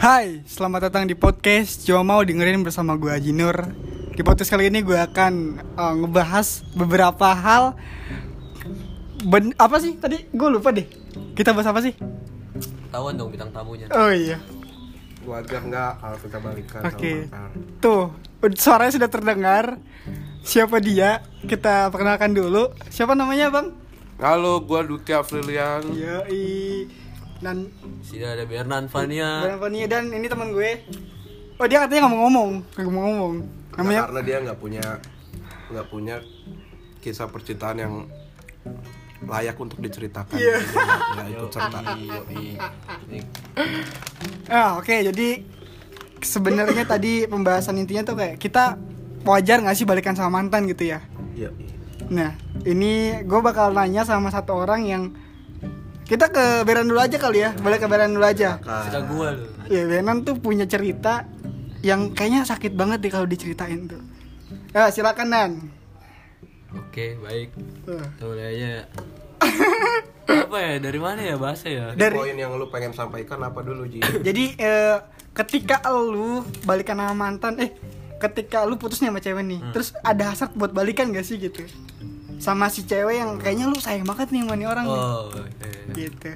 Hai, 0.00 0.40
selamat 0.48 0.88
datang 0.88 1.04
di 1.04 1.12
podcast. 1.12 1.84
Cuma 1.84 2.00
mau 2.00 2.24
dengerin 2.24 2.64
bersama 2.64 2.96
gue 2.96 3.12
Haji 3.12 3.36
Nur 3.36 3.52
Di 4.16 4.24
podcast 4.24 4.48
kali 4.48 4.72
ini 4.72 4.80
gue 4.80 4.96
akan 4.96 5.60
uh, 5.76 5.92
ngebahas 5.92 6.64
beberapa 6.72 7.36
hal. 7.36 7.76
Ben 9.28 9.52
Apa 9.60 9.76
sih? 9.76 10.00
Tadi? 10.00 10.24
Gue 10.32 10.56
lupa 10.56 10.72
deh. 10.72 10.88
Kita 11.36 11.52
bahas 11.52 11.68
apa 11.68 11.84
sih? 11.84 11.92
Tawan 12.88 13.20
dong 13.20 13.28
bintang 13.28 13.52
tamunya. 13.52 13.92
Oh 13.92 14.08
iya. 14.08 14.40
Wajar 15.28 15.68
nggak? 15.68 15.92
Kalau 16.00 16.18
kita 16.24 16.38
balikan 16.40 16.80
Oke. 16.80 17.12
Mantan 17.28 17.50
Tuh, 17.84 18.04
suaranya 18.56 18.96
sudah 18.96 19.10
terdengar. 19.12 19.76
Siapa 20.40 20.80
dia? 20.80 21.20
Kita 21.44 21.92
perkenalkan 21.92 22.32
dulu. 22.32 22.72
Siapa 22.88 23.12
namanya 23.12 23.52
bang? 23.52 23.68
halo 24.20 24.60
gua 24.60 24.84
Duki 24.84 25.16
Afrilian 25.16 25.96
Yoi 25.96 26.84
Dan 27.40 27.72
Sini 28.00 28.22
ada 28.22 28.44
Bernan 28.44 28.84
Fania. 28.86 29.42
Bang 29.42 29.58
Fania 29.58 29.86
dan 29.86 30.08
ini 30.08 30.26
teman 30.26 30.52
gue 30.52 30.70
Oh 31.56 31.64
dia 31.64 31.80
katanya 31.80 32.06
ngomong-ngomong 32.06 32.50
Ngomong-ngomong 32.78 33.34
Nah, 33.70 33.76
Namanya 33.80 34.00
karena 34.04 34.20
dia 34.20 34.36
nggak 34.42 34.58
punya 34.58 34.84
nggak 35.70 35.86
punya 35.86 36.16
kisah 36.98 37.24
percintaan 37.26 37.78
yang 37.78 37.94
layak 39.22 39.54
untuk 39.54 39.78
diceritakan 39.78 40.36
Iya. 40.36 40.56
Dia 40.58 40.74
nggak- 40.74 41.00
nggak 41.10 41.28
ikut 41.30 41.50
serta 41.50 41.78
Ah 44.48 44.76
oke 44.76 44.90
jadi 44.90 45.28
sebenarnya 46.20 46.84
tadi 46.84 47.24
pembahasan 47.24 47.78
intinya 47.78 48.04
tuh 48.04 48.16
kayak 48.16 48.36
kita 48.36 48.76
wajar 49.22 49.60
nggak 49.60 49.72
sih 49.74 49.84
balikan 49.84 50.12
sama 50.12 50.36
mantan 50.36 50.66
gitu 50.66 50.90
ya. 50.90 51.00
Iya. 51.32 51.54
Nah 52.10 52.34
ini 52.64 53.22
gue 53.22 53.40
bakal 53.40 53.70
nanya 53.70 54.02
sama 54.02 54.28
satu 54.28 54.58
orang 54.58 54.84
yang 54.84 55.02
kita 56.10 56.26
ke 56.34 56.66
Beran 56.66 56.90
dulu 56.90 56.98
aja 56.98 57.22
kali 57.22 57.38
ya 57.46 57.54
balik 57.62 57.86
ke 57.86 57.88
Beran 57.88 58.10
dulu 58.10 58.26
aja. 58.26 58.58
Kita 58.58 59.00
gua 59.06 59.30
lu. 59.30 59.46
Ya 59.70 59.86
Beran 59.86 60.26
tuh 60.26 60.34
punya 60.42 60.66
cerita 60.66 61.22
yang 61.86 62.10
kayaknya 62.10 62.42
sakit 62.42 62.74
banget 62.74 62.98
deh 62.98 63.14
kalau 63.14 63.30
diceritain 63.30 63.86
tuh. 63.86 64.02
Ya 64.74 64.90
silakan 64.90 65.28
Nan. 65.30 65.52
Oke, 66.74 67.14
baik. 67.22 67.54
Tuh. 67.86 68.02
Kayaknya 68.18 68.90
apa 70.50 70.58
ya 70.62 70.74
dari 70.78 71.00
mana 71.02 71.20
ya 71.22 71.34
bahasa 71.34 71.66
ya 71.66 71.90
Dari 71.94 72.14
poin 72.14 72.36
yang 72.36 72.54
lu 72.54 72.70
pengen 72.70 72.94
sampaikan 72.94 73.42
apa 73.42 73.66
dulu 73.66 73.86
Ji 73.90 73.98
jadi 74.26 74.44
eh, 74.58 74.96
ketika 75.34 75.82
lu 75.90 76.46
balikan 76.62 76.98
sama 76.98 77.14
mantan 77.14 77.58
eh 77.58 77.70
ketika 78.20 78.62
lu 78.68 78.76
putus 78.76 79.00
nih 79.00 79.10
sama 79.10 79.18
cewek 79.18 79.42
nih 79.42 79.60
terus 79.72 79.96
ada 80.04 80.30
hasrat 80.30 80.52
buat 80.54 80.70
balikan 80.70 81.10
gak 81.10 81.24
sih 81.24 81.40
gitu 81.40 81.64
sama 82.40 82.72
si 82.72 82.88
cewek 82.88 83.20
yang 83.20 83.36
kayaknya 83.36 83.68
lu 83.68 83.76
sayang 83.76 84.08
banget 84.08 84.32
nih 84.32 84.42
sama 84.48 84.54
nih 84.56 84.68
orang 84.68 84.86
oh 84.88 85.28
oke. 85.28 85.70
gitu. 85.92 86.32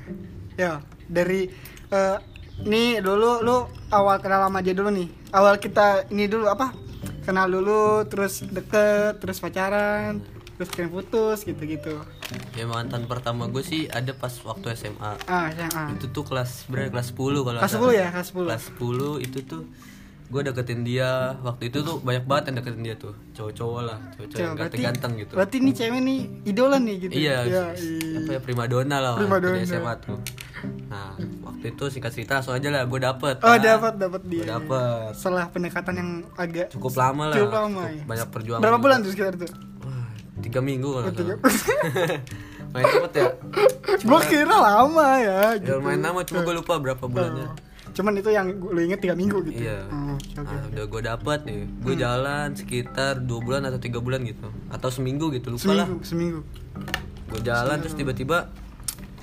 Ya 0.54 0.84
dari 1.08 1.48
eh, 1.90 2.16
nih 2.62 3.00
dulu 3.00 3.40
lu 3.40 3.56
awal 3.88 4.20
kenal 4.20 4.46
sama 4.46 4.60
dia 4.60 4.76
dulu 4.76 4.92
nih. 4.92 5.08
Awal 5.32 5.56
kita 5.58 6.12
ini 6.12 6.28
dulu 6.28 6.46
apa? 6.46 6.76
Kenal 7.24 7.48
dulu 7.48 8.04
terus 8.04 8.44
deket 8.44 9.18
terus 9.18 9.40
pacaran 9.40 10.20
terus 10.54 10.70
kalian 10.70 10.90
putus 10.94 11.42
gitu 11.42 11.62
gitu 11.66 11.98
ya 12.54 12.64
mantan 12.70 13.10
pertama 13.10 13.50
gue 13.50 13.62
sih 13.66 13.90
ada 13.90 14.14
pas 14.14 14.30
waktu 14.46 14.70
SMA 14.78 15.12
ah 15.26 15.50
ah 15.50 15.88
itu 15.90 16.06
tuh 16.14 16.22
kelas 16.22 16.70
berapa 16.70 16.94
kelas 16.94 17.10
10 17.10 17.18
kalau 17.18 17.58
kelas 17.58 17.74
nggak 17.74 17.74
10 17.74 17.82
salah. 17.82 17.92
ya 17.92 18.06
kelas 18.14 18.28
10 18.30 18.46
kelas 18.46 18.64
10 18.78 19.26
itu 19.26 19.38
tuh 19.42 19.62
gue 20.24 20.40
deketin 20.42 20.80
dia 20.82 21.10
waktu 21.38 21.68
itu 21.68 21.78
tuh 21.80 22.00
banyak 22.00 22.24
banget 22.24 22.44
yang 22.46 22.56
deketin 22.58 22.82
dia 22.82 22.96
tuh 22.96 23.12
cowok-cowok 23.32 23.80
lah 23.82 23.98
cowok-cowok 24.10 24.40
yang 24.40 24.54
ganteng-ganteng 24.56 25.12
gitu 25.16 25.32
berarti 25.32 25.56
nih 25.58 25.74
cewek 25.74 26.00
nih 26.00 26.18
idola 26.44 26.76
nih 26.78 26.94
gitu 26.98 27.12
iya 27.14 27.36
ya, 27.42 27.62
apa 28.16 28.30
ya 28.30 28.40
primadona 28.40 28.96
lah 28.98 29.12
Prima 29.14 29.36
waktu 29.36 29.46
di 29.46 29.52
donna. 29.54 29.68
SMA 29.68 29.94
tuh 30.00 30.18
nah 30.86 31.12
waktu 31.44 31.64
itu 31.70 31.84
singkat 31.88 32.10
cerita 32.10 32.32
langsung 32.34 32.52
aja 32.52 32.68
lah 32.68 32.82
gue 32.84 32.96
dapet 32.98 33.36
Oh 33.38 33.52
kan. 33.52 33.60
dapat 33.60 33.92
dapat 33.96 34.22
dia. 34.24 34.44
Dapet 34.48 35.12
Setelah 35.12 35.44
pendekatan 35.46 35.94
yang 35.94 36.10
agak 36.34 36.66
cukup 36.70 36.92
lama 36.94 37.24
lah 37.26 37.36
Cukup 37.36 37.52
lama, 37.54 37.82
ya. 37.86 38.02
banyak 38.02 38.28
perjuangan 38.28 38.62
berapa 38.62 38.78
bulan 38.78 38.96
tuh 38.98 39.10
sekitar 39.10 39.34
tuh? 39.36 39.50
Wah, 39.82 40.08
tiga 40.40 40.60
minggu 40.60 40.88
kalau 40.88 41.04
nggak 41.04 41.14
tiga- 41.14 41.40
main 42.72 42.84
cepet 42.86 43.12
ya 43.14 43.26
Gua 44.08 44.20
kira 44.20 44.56
lama 44.56 45.06
ya. 45.14 45.36
ya 45.46 45.48
Gitu. 45.58 45.72
lumayan 45.74 46.00
lama 46.02 46.20
cuma 46.22 46.40
gue 46.42 46.54
lupa 46.56 46.74
berapa 46.76 47.04
bulannya 47.04 47.46
Cuman 47.94 48.12
itu 48.12 48.26
yang 48.28 48.46
lu 48.50 48.80
inget 48.80 48.98
tiga 48.98 49.14
minggu 49.14 49.38
gitu. 49.44 49.62
iya 49.62 49.86
Oh, 49.86 50.18
oke. 50.18 50.42
Nah, 50.44 50.66
udah 50.68 50.84
gue 50.84 51.02
dapet 51.04 51.38
nih 51.44 51.58
gue 51.80 51.94
jalan 51.96 52.48
sekitar 52.52 53.22
dua 53.22 53.38
bulan 53.38 53.62
atau 53.64 53.78
tiga 53.78 53.98
bulan 53.98 54.22
gitu 54.22 54.50
atau 54.68 54.88
seminggu 54.88 55.30
gitu 55.30 55.48
lupa 55.48 55.70
lah 55.72 55.86
Seminggu, 55.86 56.02
seminggu. 56.04 56.40
gue 57.24 57.40
jalan 57.40 57.76
terus 57.78 57.94
tiba-tiba 57.94 58.50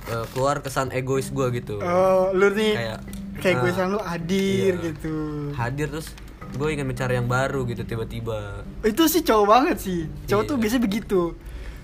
eh, 0.06 0.24
keluar 0.30 0.58
kesan 0.58 0.88
egois 0.90 1.28
gue 1.28 1.46
gitu 1.54 1.78
Oh, 1.78 2.32
lu 2.32 2.48
nih 2.50 2.72
kayak 2.74 2.98
kayak 3.38 3.56
gue 3.60 3.70
ah, 3.70 3.74
sama 3.74 3.88
lu 3.90 4.00
hadir 4.00 4.72
iya. 4.74 4.84
gitu. 4.88 5.14
hadir 5.52 5.86
terus 5.88 6.08
gue 6.52 6.68
ingin 6.68 6.84
mencari 6.84 7.16
yang 7.16 7.26
baru 7.26 7.64
gitu 7.64 7.82
tiba-tiba 7.82 8.64
Itu 8.82 9.04
sih 9.04 9.20
cowok 9.20 9.46
banget 9.46 9.76
sih. 9.78 10.00
Cowok 10.26 10.42
Iya. 10.42 10.48
tuh 10.48 10.56
biasanya 10.58 10.82
begitu. 10.82 11.20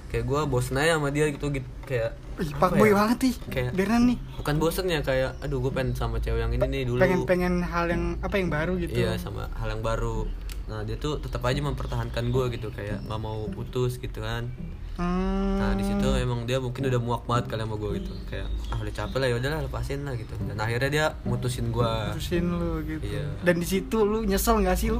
Kayak 0.08 0.24
gue 0.24 0.40
bosen 0.44 0.74
aja 0.74 0.96
sama 0.96 1.08
dia 1.08 1.28
gitu 1.28 1.48
gitu 1.48 1.68
kayak 1.82 2.16
Ih, 2.38 2.52
pak 2.52 2.70
boy 2.72 2.88
ya? 2.88 2.94
banget 2.96 3.18
nih. 3.20 3.34
Kayak- 3.48 3.72
Bernan 3.74 4.02
nih. 4.06 4.18
bukan 4.36 4.54
bosen 4.56 4.86
ya 4.86 5.00
kayak 5.00 5.30
aduh 5.38 5.58
gue 5.58 5.70
pengen 5.70 5.92
sama 5.92 6.16
cewek 6.16 6.38
yang 6.38 6.50
ini 6.50 6.62
nih 6.62 6.82
dulu 6.84 6.98
Pengen 6.98 7.20
pengen 7.24 7.54
hal 7.60 7.86
yang 7.86 8.16
apa 8.18 8.34
yang 8.34 8.48
baru 8.48 8.72
gitu. 8.76 8.94
iya 8.94 9.14
sama 9.14 9.50
hal 9.52 9.68
yang 9.68 9.80
baru 9.80 10.24
nah 10.64 10.80
dia 10.82 10.94
tuh 10.94 11.16
tetap 11.16 11.40
aja 11.42 11.56
mempertahankan 11.58 12.28
gue 12.28 12.44
gitu 12.50 12.68
kayak 12.68 13.00
nggak 13.02 13.16
mau 13.18 13.48
putus 13.48 13.96
gitu 13.96 14.20
kan 14.20 14.48
Hmm. 14.94 15.56
nah 15.56 15.72
di 15.72 15.80
situ 15.80 16.08
emang 16.12 16.42
dia 16.42 16.58
mungkin 16.58 16.82
udah 16.84 16.98
muak 16.98 17.22
banget 17.22 17.46
kali 17.48 17.62
sama 17.62 17.76
gue 17.76 17.90
gitu 17.96 18.10
kayak 18.26 18.50
ah 18.68 18.76
udah 18.76 18.90
capek 18.92 19.16
lah 19.16 19.28
ya 19.28 19.36
udahlah 19.36 19.60
lepasin 19.62 20.02
lah 20.02 20.12
gitu 20.12 20.34
dan 20.42 20.58
akhirnya 20.58 20.90
dia 20.90 21.06
mutusin 21.22 21.70
gue 21.70 21.86
Terusin 22.12 22.44
lu 22.50 22.82
gitu. 22.82 23.06
Iya. 23.06 23.30
Dan 23.40 23.54
di 23.56 23.66
situ 23.68 23.94
lu 23.96 24.24
nyesel 24.24 24.58
gak 24.58 24.74
sih 24.74 24.90
lu? 24.90 24.98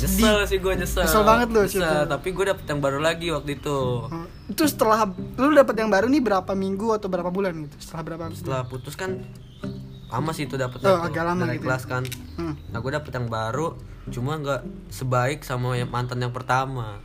Nyesel 0.00 0.38
sih 0.44 0.58
gue 0.58 0.72
nyesel 0.74 1.02
Nyesel 1.02 1.22
banget 1.22 1.48
lu 1.48 1.60
Nyesel, 1.60 2.06
tapi 2.06 2.28
gue 2.30 2.44
dapet 2.46 2.64
yang 2.64 2.78
baru 2.78 2.98
lagi 2.98 3.28
waktu 3.28 3.50
itu 3.54 3.78
Oh, 4.04 4.26
itu 4.46 4.62
setelah 4.64 5.04
lu 5.34 5.52
dapat 5.52 5.74
yang 5.76 5.88
baru 5.88 6.06
nih 6.06 6.20
berapa 6.20 6.52
minggu 6.52 6.92
atau 6.92 7.06
berapa 7.06 7.28
bulan 7.28 7.54
gitu? 7.60 7.76
Setelah 7.78 8.02
berapa? 8.04 8.22
setelah 8.30 8.62
putus 8.64 8.94
kan 8.94 9.18
lama 10.08 10.30
sih 10.30 10.44
itu 10.44 10.54
dapet 10.54 10.80
Oh, 10.82 10.98
agak 10.98 11.20
lama 11.22 11.44
gitu 11.46 11.54
ya. 11.54 11.62
kelas 11.62 11.84
kan 11.84 12.02
Hmm. 12.34 12.54
nah 12.68 12.78
gue 12.78 12.90
dapet 12.90 13.10
yang 13.10 13.26
baru 13.26 13.74
cuma 14.08 14.36
nggak 14.36 14.62
sebaik 14.88 15.42
sama 15.42 15.74
yang 15.74 15.86
mantan 15.86 16.16
yang 16.18 16.30
pertama 16.30 17.02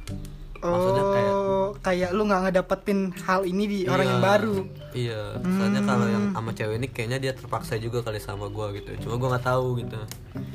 Maksudnya 0.63 1.03
kayak 1.05 1.33
Oh, 1.33 1.69
kayak 1.79 2.09
lu 2.11 2.23
nggak 2.23 2.41
ngedapetin 2.45 2.99
hal 3.23 3.43
ini 3.43 3.63
di 3.65 3.79
orang 3.85 4.05
Iya, 4.05 4.11
yang 4.11 4.21
baru. 4.21 4.55
Iya, 4.93 5.21
soalnya 5.41 5.81
kalau 5.81 6.05
yang 6.05 6.25
sama 6.31 6.51
cewek 6.53 6.75
ini 6.77 6.87
kayaknya 6.87 7.17
dia 7.19 7.33
terpaksa 7.33 7.75
juga 7.75 7.99
kali 7.99 8.19
sama 8.19 8.47
gua 8.47 8.71
gitu. 8.71 8.93
Cuma 9.01 9.17
gua 9.17 9.35
nggak 9.35 9.45
tahu 9.45 9.67
gitu. 9.81 9.99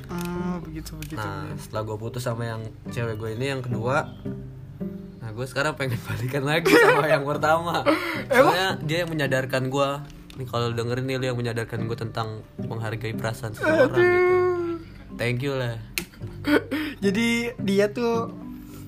Oh, 0.08 0.54
begitu 0.62 0.90
begitu. 0.96 1.18
Nah, 1.18 1.48
setelah 1.56 1.82
gua 1.84 1.96
putus 1.96 2.22
sama 2.22 2.46
yang 2.46 2.60
cewek 2.88 3.16
gue 3.16 3.30
ini 3.34 3.50
yang 3.50 3.60
kedua, 3.60 4.08
nah 5.18 5.30
gue 5.30 5.44
sekarang 5.44 5.74
pengen 5.74 5.98
balikan 6.06 6.44
lagi 6.44 6.72
sama 6.72 7.04
yang 7.14 7.24
pertama. 7.24 7.84
Soalnya 8.28 8.68
dia 8.80 9.04
yang 9.04 9.10
menyadarkan 9.10 9.68
gua. 9.68 10.06
Nih 10.38 10.46
kalau 10.46 10.70
dengerin 10.70 11.04
nih 11.04 11.16
lu 11.18 11.24
yang 11.26 11.38
menyadarkan 11.38 11.84
gue 11.84 11.98
tentang 11.98 12.40
menghargai 12.56 13.12
perasaan 13.12 13.52
seseorang 13.52 13.90
gitu. 13.90 14.36
Thank 15.18 15.42
you 15.42 15.58
lah. 15.58 15.82
Jadi 17.04 17.58
dia 17.58 17.90
tuh 17.90 18.30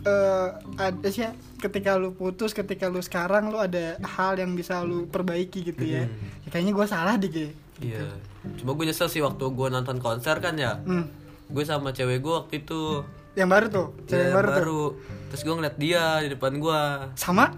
eh 0.03 0.49
ada 0.77 1.09
sih 1.09 1.23
ya, 1.23 1.31
ketika 1.59 1.95
lu 1.95 2.11
putus, 2.11 2.51
ketika 2.51 2.87
lu 2.87 2.99
sekarang 2.99 3.49
lu 3.49 3.57
ada 3.57 4.01
hal 4.01 4.35
yang 4.35 4.53
bisa 4.53 4.81
lu 4.81 5.05
perbaiki 5.07 5.63
gitu 5.63 5.83
ya. 5.83 6.09
Ya, 6.43 6.49
kayaknya 6.49 6.73
gua 6.73 6.87
salah 6.87 7.15
deh, 7.15 7.27
Ge. 7.27 7.49
Iya. 7.81 8.09
Cuma 8.57 8.73
gue 8.73 8.85
nyesel 8.87 9.09
sih 9.09 9.21
waktu 9.21 9.45
gua 9.51 9.69
nonton 9.69 9.97
konser 9.97 10.37
kan 10.39 10.57
ya. 10.57 10.81
Hmm. 10.81 11.09
Gue 11.49 11.61
sama 11.63 11.91
cewek 11.91 12.21
gue 12.21 12.31
waktu 12.31 12.63
itu 12.63 13.03
Yang 13.35 13.49
baru 13.51 13.67
tuh, 13.69 13.87
cewek 14.05 14.15
Iya, 14.15 14.23
yang 14.23 14.37
baru, 14.39 14.49
tuh. 14.55 14.89
Terus 15.29 15.41
gue 15.43 15.55
ngeliat 15.55 15.77
dia 15.77 16.03
di 16.21 16.29
depan 16.31 16.53
gua 16.57 17.11
Sama? 17.15 17.51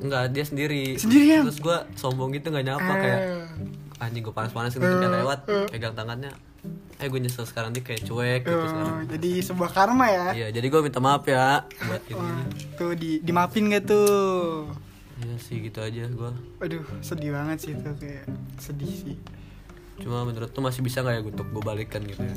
Enggak, 0.00 0.34
dia 0.34 0.42
sendiri 0.42 0.98
Sendirian? 0.98 1.46
Terus 1.46 1.60
gua 1.60 1.86
sombong 1.94 2.32
gitu 2.32 2.50
gak 2.50 2.66
nyapa 2.66 2.90
Eh. 2.90 2.98
kayak 2.98 3.20
Anjing 4.00 4.22
gue 4.22 4.34
panas-panas 4.34 4.72
gitu 4.72 4.82
kayak 4.82 5.12
lewat 5.14 5.38
Pegang 5.68 5.94
tangannya 5.94 6.32
Eh 7.00 7.08
gue 7.08 7.16
nyesel 7.16 7.48
sekarang 7.48 7.72
dia 7.72 7.80
kayak 7.80 8.04
cuek 8.04 8.40
gitu 8.44 8.60
sekarang 8.68 8.92
Oh, 8.92 9.02
jadi 9.08 9.30
sebuah 9.40 9.70
karma 9.72 10.06
ya. 10.06 10.26
Iya, 10.36 10.46
jadi 10.52 10.66
gue 10.68 10.80
minta 10.84 11.00
maaf 11.00 11.24
ya 11.24 11.64
Buat 11.64 12.02
ini 12.06 12.20
Wah, 12.20 12.44
tuh 12.76 12.92
di 12.92 13.10
dimaafin 13.20 13.72
gak 13.72 13.88
tuh? 13.88 14.68
Iya 15.20 15.36
sih 15.36 15.60
gitu 15.60 15.80
aja 15.80 16.04
gua 16.12 16.32
Aduh, 16.60 16.84
sedih 17.00 17.32
banget 17.32 17.56
sih 17.60 17.72
itu 17.72 17.92
kayak 17.96 18.24
sedih 18.56 18.88
sih. 18.88 19.16
Cuma 20.00 20.24
menurut 20.24 20.48
tuh 20.48 20.60
masih 20.60 20.80
bisa 20.80 21.00
gak 21.00 21.12
ya 21.12 21.20
untuk 21.20 21.48
gue 21.48 21.60
balikan 21.60 22.00
gitu 22.04 22.20
ya 22.20 22.36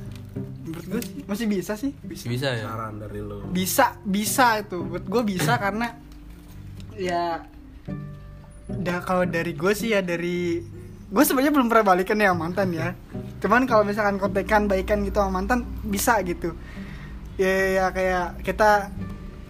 Menurut 0.63 0.86
gue 0.88 1.01
sih 1.04 1.16
masih 1.24 1.45
bisa 1.48 1.74
sih, 1.75 1.92
bisa. 2.00 2.24
Bisa 2.27 2.48
ya 2.56 2.63
saran 2.68 3.00
dari 3.00 3.19
lu 3.19 3.44
Bisa, 3.51 4.00
bisa 4.04 4.59
itu. 4.59 4.80
Buat 4.80 5.07
gue 5.07 5.21
bisa 5.27 5.59
karena 5.59 5.92
ya 6.95 7.44
udah 8.63 9.00
kalau 9.04 9.27
dari 9.27 9.51
gue 9.51 9.74
sih 9.74 9.92
ya 9.92 10.00
dari 10.00 10.63
gue 11.13 11.21
sebenarnya 11.24 11.54
belum 11.54 11.69
pernah 11.69 11.94
balikan 11.94 12.18
ya 12.18 12.33
sama 12.33 12.50
mantan 12.50 12.74
ya. 12.74 12.98
Cuman 13.38 13.69
kalau 13.69 13.86
misalkan 13.86 14.18
kontekan 14.18 14.65
baikan 14.65 15.06
gitu 15.06 15.21
sama 15.21 15.39
mantan 15.39 15.62
bisa 15.86 16.18
gitu. 16.25 16.57
Ya, 17.38 17.54
ya 17.77 17.86
kayak 17.94 18.42
kita 18.42 18.89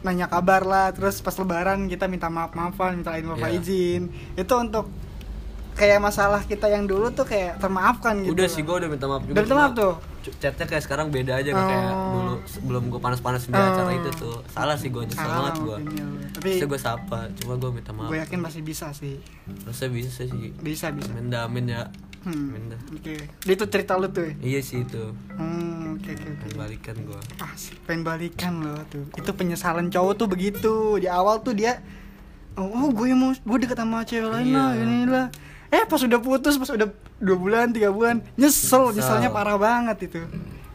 nanya 0.03 0.27
kabar 0.27 0.67
lah 0.67 0.91
terus 0.91 1.23
pas 1.23 1.31
lebaran 1.39 1.87
kita 1.87 2.11
minta 2.11 2.27
maaf 2.27 2.51
maafan 2.51 2.99
minta 2.99 3.15
maaf 3.23 3.39
Iya. 3.39 3.55
izin 3.55 4.11
itu 4.35 4.53
untuk 4.59 4.91
kayak 5.73 5.99
masalah 5.99 6.41
kita 6.41 6.65
yang 6.65 6.85
dulu 6.85 7.09
tuh 7.09 7.23
kayak 7.23 7.57
termaafkan 7.57 8.21
gitu. 8.21 8.31
Udah 8.31 8.45
sih 8.45 8.61
gue 8.61 8.75
udah 8.75 8.87
minta 8.87 9.05
maaf 9.05 9.21
juga 9.21 9.33
Udah 9.33 9.43
minta 9.43 9.55
maaf 9.55 9.73
tuh? 9.73 9.93
chatnya 10.23 10.63
kayak 10.63 10.79
sekarang 10.81 11.07
beda 11.09 11.35
aja 11.35 11.51
nggak 11.51 11.67
kayak 11.67 11.83
Oh. 11.85 12.11
dulu 12.15 12.33
sebelum 12.45 12.83
gue 12.87 12.95
panas-panas 12.97 13.43
di 13.43 13.51
Oh. 13.51 13.59
acara 13.59 13.91
itu 13.91 14.09
tuh. 14.15 14.37
Salah 14.47 14.75
sih 14.75 14.87
gue 14.87 15.03
nyesel 15.03 15.25
banget 15.25 15.53
gue 15.57 15.77
mungkin 15.77 15.97
ya. 15.97 16.07
tapi 16.31 16.49
bisa 16.53 16.65
gue 16.65 16.79
sapa 16.79 17.19
cuma 17.35 17.53
gue 17.55 17.69
minta 17.73 17.91
maaf. 17.91 18.07
gue 18.07 18.17
yakin 18.17 18.39
pasti 18.39 18.61
bisa 18.61 18.87
sih. 18.91 19.19
Rasanya 19.63 19.91
bisa 19.91 20.09
sih. 20.23 20.49
Bisa 20.55 20.85
bisa. 20.89 21.11
Amin 21.11 21.27
dah 21.27 21.41
amin 21.43 21.65
ya. 21.67 21.83
Hmm. 22.23 22.55
oke. 22.89 23.15
Itu 23.43 23.63
cerita 23.67 23.99
lu 23.99 24.07
tuh 24.07 24.23
ya? 24.23 24.33
iya 24.47 24.59
sih 24.59 24.79
itu. 24.81 25.11
Hmm 25.33 25.97
oke 25.97 26.07
oke 26.07 26.23
oke. 26.23 26.39
Pengen 26.39 26.55
balikan 26.55 26.95
gue 27.03 27.19
ah 27.37 27.53
sih, 27.53 27.75
pengen 27.83 28.01
balikan 28.01 28.53
loh 28.59 28.79
tuh. 28.87 29.03
Itu 29.13 29.33
penyesalan 29.33 29.89
cowok 29.89 30.13
tuh 30.15 30.27
begitu. 30.27 30.73
Di 30.97 31.09
awal 31.09 31.41
tuh 31.41 31.51
dia 31.51 31.83
oh, 32.55 32.63
oh 32.63 32.89
gue 32.89 33.11
mau 33.11 33.33
gue 33.33 33.57
deket 33.59 33.75
sama 33.75 34.03
cewek 34.03 34.29
lain 34.29 34.47
lah 34.51 34.71
Iya. 34.71 34.83
ini 34.83 34.99
lah 35.03 35.27
eh 35.73 35.83
pas 35.83 35.97
udah 35.97 36.19
putus 36.19 36.55
pas 36.55 36.69
udah 36.69 36.85
dua 37.17 37.33
bulan 37.35 37.73
tiga 37.73 37.89
bulan 37.89 38.21
nyesel 38.35 38.87
Nyesel. 38.87 38.95
nyeselnya 38.95 39.29
parah 39.29 39.57
banget 39.57 40.05
itu 40.05 40.21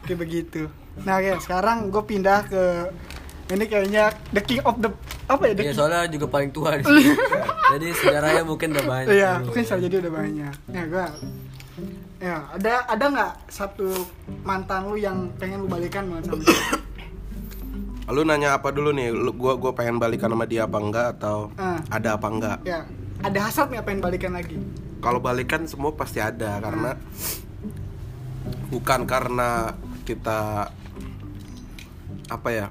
kayak 0.03 0.19
begitu 0.19 0.67
nah 0.99 1.17
oke 1.17 1.39
sekarang 1.39 1.87
gue 1.87 2.03
pindah 2.03 2.43
ke 2.43 2.63
ini 3.49 3.65
kayaknya 3.65 4.03
the 4.29 4.43
king 4.43 4.59
of 4.61 4.75
the 4.77 4.91
apa 5.25 5.41
ya 5.45 5.53
the 5.53 5.63
king 5.63 5.73
soalnya 5.73 6.05
juga 6.05 6.27
paling 6.27 6.51
tua 6.51 6.75
di 6.75 6.83
sini. 6.83 7.15
jadi 7.73 7.87
sejarahnya 7.95 8.43
mungkin 8.43 8.67
udah 8.71 8.85
banyak 8.85 9.09
Iya, 9.09 9.31
mungkin 9.39 9.61
bisa 9.63 9.75
jadi 9.79 9.95
udah 9.99 10.11
banyak. 10.11 10.53
Ya, 10.69 10.83
gua 10.85 11.05
Ya, 12.19 12.35
ada 12.51 12.73
ada 12.85 13.05
nggak 13.07 13.33
satu 13.47 13.87
mantan 14.43 14.85
lu 14.85 14.97
yang 14.97 15.31
pengen 15.39 15.63
lu 15.63 15.67
balikan 15.67 16.03
banget 16.05 16.27
sama 16.27 16.43
dia? 16.43 16.59
Lu 18.11 18.21
nanya 18.21 18.57
apa 18.57 18.69
dulu 18.69 18.89
nih? 18.91 19.09
Lu, 19.09 19.31
gua 19.31 19.53
gua 19.55 19.71
pengen 19.71 19.95
balikan 19.97 20.27
sama 20.27 20.43
dia 20.43 20.65
apa 20.65 20.77
enggak 20.77 21.07
atau 21.15 21.53
Ah. 21.55 21.77
ada 21.87 22.17
apa 22.17 22.27
enggak? 22.27 22.57
Ya, 22.65 22.83
ada 23.21 23.39
hasrat 23.39 23.69
nggak 23.69 23.85
pengen 23.87 24.01
balikan 24.03 24.33
lagi? 24.33 24.57
Kalau 24.99 25.19
balikan 25.23 25.63
semua 25.65 25.95
pasti 25.95 26.19
ada 26.19 26.59
karena 26.59 26.99
bukan 28.69 29.07
karena 29.07 29.73
kita 30.03 30.69
apa 32.29 32.49
ya 32.51 32.67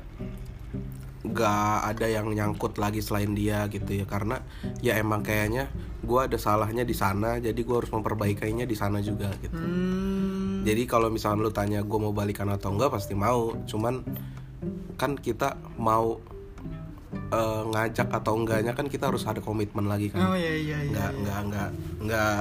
nggak 1.24 1.76
ada 1.92 2.06
yang 2.06 2.30
nyangkut 2.30 2.78
lagi 2.78 3.00
selain 3.00 3.32
dia 3.32 3.64
gitu 3.72 4.04
ya. 4.04 4.04
Karena 4.04 4.44
ya 4.84 5.00
emang 5.00 5.24
kayaknya 5.24 5.72
gua 6.04 6.28
ada 6.30 6.38
salahnya 6.40 6.84
di 6.84 6.94
sana 6.94 7.40
jadi 7.40 7.58
gua 7.64 7.82
harus 7.84 7.92
memperbaikinya 7.92 8.64
di 8.64 8.76
sana 8.76 9.02
juga 9.02 9.32
gitu. 9.42 9.58
Hmm. 9.58 10.62
jadi 10.62 10.84
kalau 10.84 11.08
misalnya 11.08 11.48
lu 11.48 11.52
tanya 11.54 11.80
gue 11.80 11.98
mau 12.02 12.12
balikan 12.12 12.50
atau 12.52 12.76
enggak 12.76 12.92
pasti 12.92 13.16
mau. 13.16 13.56
Cuman 13.64 14.04
kan 15.00 15.16
kita 15.16 15.56
mau 15.78 16.20
eh, 17.10 17.62
ngajak 17.66 18.08
atau 18.10 18.32
enggaknya 18.34 18.72
kan 18.72 18.86
kita 18.86 19.08
harus 19.08 19.24
ada 19.24 19.38
komitmen 19.38 19.84
lagi 19.84 20.08
kan 20.08 20.20
Oh 20.22 20.34
iya 20.34 20.52
iya 20.52 20.76
iya. 20.78 20.90
nggak 20.90 21.10
nggak 21.16 21.40
nggak 21.44 21.68
nggak 22.00 22.38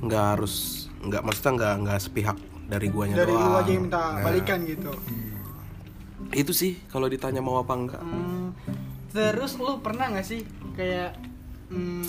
nggak 0.00 0.24
harus 0.30 0.54
nggak 1.00 1.22
maksudnya 1.22 1.52
nggak 1.54 1.74
nggak 1.80 1.98
sepihak 1.98 2.36
dari 2.64 2.86
guanya 2.88 3.14
Dari 3.16 3.28
doang 3.28 3.44
lu 3.44 3.56
aja 3.56 3.66
yang 3.68 3.82
minta 3.82 4.02
Nah, 4.12 4.22
balikan 4.22 4.58
gitu. 4.64 4.92
itu 6.32 6.52
sih 6.52 6.78
kalau 6.86 7.06
ditanya 7.06 7.40
mau 7.40 7.58
apa 7.58 7.72
enggak 7.72 8.00
Hmm. 8.00 8.54
Terus 9.10 9.58
lu 9.58 9.80
pernah 9.80 10.06
nggak 10.06 10.22
sih 10.22 10.46
kayak 10.72 11.18
hmm, 11.68 12.06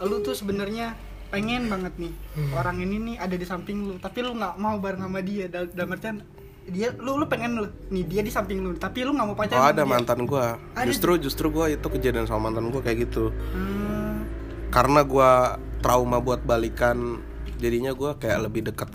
lu 0.00 0.16
tuh 0.20 0.30
sebenarnya 0.32 0.94
pengen 1.26 1.66
banget 1.66 1.90
nih 1.98 2.14
orang 2.54 2.78
ini 2.78 2.96
nih 3.02 3.16
ada 3.18 3.34
di 3.34 3.42
samping 3.42 3.82
lu 3.82 3.94
tapi 3.96 4.22
lu 4.22 4.30
nggak 4.32 4.54
mau 4.56 4.78
bareng 4.78 5.02
sama 5.02 5.18
dia 5.20 5.50
Dal- 5.50 5.66
dalam 5.68 5.90
artian 5.90 6.22
dia 6.66 6.90
lu 6.98 7.14
lu 7.14 7.26
pengen 7.30 7.62
lu 7.62 7.64
nih 7.94 8.04
dia 8.04 8.20
di 8.26 8.30
samping 8.32 8.58
lu 8.58 8.74
tapi 8.74 9.06
lu 9.06 9.14
nggak 9.14 9.26
mau 9.26 9.36
pacaran 9.38 9.62
oh 9.62 9.66
ada 9.70 9.82
dia. 9.86 9.90
mantan 9.90 10.20
gua. 10.26 10.58
Ada. 10.74 10.86
Justru 10.90 11.18
justru 11.22 11.46
gua 11.54 11.70
itu 11.70 11.86
kejadian 11.86 12.26
sama 12.26 12.50
mantan 12.50 12.70
gua 12.74 12.82
kayak 12.82 13.08
gitu. 13.10 13.30
Hmm. 13.54 14.26
karena 14.66 15.06
gua 15.06 15.56
trauma 15.80 16.20
buat 16.20 16.44
balikan 16.44 17.22
jadinya 17.56 17.96
gua 17.96 18.18
kayak 18.20 18.50
lebih 18.50 18.68
dekat 18.68 18.92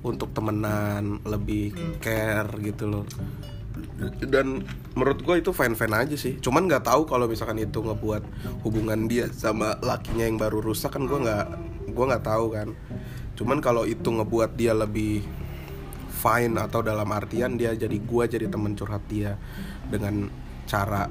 untuk 0.00 0.32
temenan 0.32 1.20
lebih 1.28 1.76
care 2.00 2.48
gitu 2.64 2.88
loh. 2.88 3.04
Dan 4.24 4.64
menurut 4.96 5.20
gue 5.20 5.44
itu 5.44 5.52
fine 5.52 5.76
fine 5.76 5.92
aja 5.92 6.16
sih. 6.16 6.40
Cuman 6.40 6.64
nggak 6.64 6.88
tahu 6.88 7.04
kalau 7.04 7.28
misalkan 7.28 7.60
itu 7.60 7.84
ngebuat 7.84 8.24
hubungan 8.64 9.04
dia 9.04 9.28
sama 9.28 9.76
lakinya 9.84 10.24
yang 10.24 10.40
baru 10.40 10.64
rusak 10.64 10.96
kan 10.96 11.04
gue 11.04 11.20
nggak 11.20 11.46
gue 11.92 12.04
nggak 12.08 12.24
tahu 12.24 12.46
kan. 12.48 12.72
Cuman 13.36 13.60
kalau 13.60 13.84
itu 13.84 14.08
ngebuat 14.08 14.56
dia 14.56 14.72
lebih 14.72 15.20
fine 16.20 16.52
atau 16.54 16.84
dalam 16.84 17.08
artian 17.08 17.56
dia 17.56 17.72
jadi 17.72 17.96
gua 18.04 18.28
jadi 18.28 18.46
temen 18.46 18.76
curhat 18.76 19.00
dia 19.08 19.40
dengan 19.88 20.28
cara 20.68 21.08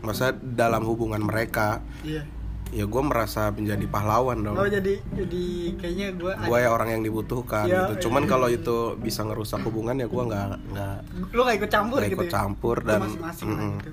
masa 0.00 0.30
dalam 0.32 0.84
hubungan 0.84 1.18
mereka 1.18 1.80
Iya. 2.04 2.22
ya 2.70 2.84
gue 2.84 3.02
merasa 3.02 3.48
menjadi 3.50 3.86
pahlawan 3.88 4.40
dong 4.40 4.56
Oh 4.56 4.68
jadi 4.68 5.00
jadi 5.16 5.44
kayaknya 5.80 6.06
gue 6.16 6.32
gue 6.34 6.58
ya 6.60 6.68
orang 6.68 6.88
yang 6.92 7.02
dibutuhkan 7.02 7.64
Iya, 7.64 7.80
gitu 7.96 8.08
cuman 8.08 8.24
iya, 8.24 8.30
kalau 8.30 8.48
iya. 8.52 8.58
itu 8.60 8.76
bisa 9.00 9.24
ngerusak 9.24 9.64
hubungan 9.64 9.96
ya 9.96 10.04
gue 10.04 10.22
nggak 10.24 10.48
nggak 10.72 10.96
lu 11.32 11.40
gak 11.40 11.56
ikut 11.56 11.70
campur 11.70 11.98
nggak 12.00 12.10
gitu. 12.12 12.16
ikut 12.20 12.28
ya? 12.28 12.32
campur 12.32 12.76
dan 12.84 13.00
lah 13.00 13.34
Mm-mm. 13.40 13.72
gitu. 13.80 13.90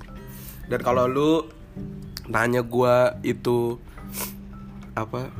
dan 0.67 0.79
kalau 0.83 1.03
lu 1.07 1.31
nanya 2.27 2.61
gue 2.63 2.95
itu 3.23 3.79
apa 4.95 5.31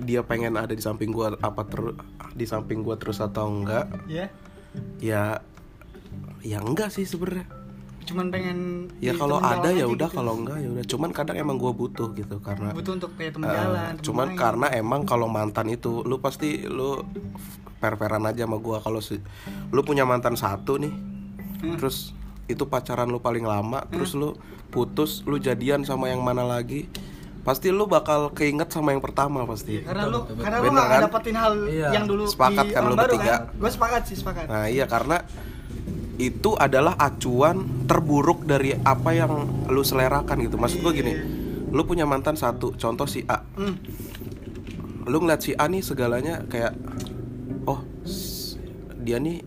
dia 0.00 0.20
pengen 0.24 0.56
ada 0.56 0.72
di 0.72 0.80
samping 0.80 1.12
gue 1.12 1.36
apa 1.40 1.62
terus 1.68 1.96
di 2.32 2.44
samping 2.44 2.80
gue 2.84 2.96
terus 2.96 3.20
atau 3.20 3.48
enggak 3.48 3.88
Iya. 4.08 4.28
Ya 4.98 5.40
ya 6.40 6.58
enggak 6.58 6.90
sih 6.90 7.04
sebenarnya 7.04 7.46
Cuman 8.00 8.26
pengen 8.26 8.90
ya 8.98 9.14
kalau 9.14 9.38
ada 9.38 9.70
ya 9.70 9.86
udah 9.86 10.08
gitu. 10.08 10.18
kalau 10.18 10.34
enggak 10.34 10.58
ya 10.58 10.68
udah 10.68 10.84
cuman 10.84 11.10
kadang 11.10 11.36
emang 11.38 11.56
gue 11.56 11.70
butuh 11.70 12.10
gitu 12.10 12.36
karena 12.40 12.72
butuh 12.72 12.96
untuk 12.96 13.14
kayak 13.14 13.38
temen 13.38 13.46
Eh, 13.46 13.54
jalan. 13.54 13.92
temen 13.92 14.02
cuman 14.02 14.26
main. 14.26 14.36
karena 14.36 14.66
emang 14.72 15.02
kalau 15.04 15.26
mantan 15.26 15.66
itu 15.68 16.02
lu 16.02 16.18
pasti 16.18 16.64
lu 16.64 17.06
perperan 17.76 18.24
aja 18.24 18.44
sama 18.44 18.58
gua 18.58 18.76
kalau 18.78 18.98
si, 18.98 19.22
lu 19.68 19.80
punya 19.80 20.02
mantan 20.02 20.34
satu 20.34 20.76
nih 20.76 20.90
Hmm. 21.60 21.76
terus 21.76 22.16
itu 22.46 22.64
pacaran 22.64 23.06
lu 23.06 23.20
paling 23.20 23.44
lama 23.44 23.84
terus 23.86 24.12
lu 24.12 24.32
putus 24.68 25.20
lu 25.22 25.36
jadian 25.36 25.84
sama 25.84 26.08
yang 26.08 26.18
mana 26.18 26.40
lagi 26.40 26.88
pasti 27.40 27.68
lu 27.68 27.84
bakal 27.84 28.30
keinget 28.30 28.68
sama 28.68 28.90
yang 28.90 29.00
pertama 29.00 29.42
pasti 29.44 29.80
karena 29.80 30.04
lu 30.04 30.28
karena 30.30 30.56
lu 30.58 30.70
gak 30.70 30.86
kan? 30.86 31.00
dapetin 31.02 31.34
hal 31.34 31.52
Iya. 31.64 31.88
yang 31.90 32.04
dulu 32.04 32.24
Sepakat 32.26 32.64
di 32.64 32.72
kan 32.72 32.82
lu 32.82 32.92
baru 32.92 33.00
bertiga? 33.10 33.24
kan? 33.24 33.40
Gue 33.56 33.70
sepakat 33.70 34.02
sih 34.04 34.16
sepakat. 34.16 34.44
nah 34.44 34.64
iya 34.66 34.84
karena 34.84 35.24
itu 36.16 36.52
adalah 36.54 36.94
acuan 36.94 37.56
terburuk 37.84 38.44
dari 38.44 38.76
apa 38.76 39.10
yang 39.10 39.32
lu 39.66 39.80
selerakan 39.80 40.36
gitu 40.42 40.54
maksud 40.54 40.78
gua 40.78 40.92
gini 40.92 41.16
lu 41.66 41.82
punya 41.82 42.04
mantan 42.04 42.34
satu 42.34 42.74
contoh 42.74 43.04
si 43.04 43.24
A 43.24 43.40
Hmm. 43.50 43.80
lu 45.02 45.16
ngeliat 45.16 45.40
si 45.40 45.54
A 45.54 45.64
nih 45.64 45.80
segalanya 45.80 46.44
kayak 46.44 46.76
oh 47.64 47.80
dia 48.98 49.16
nih 49.16 49.40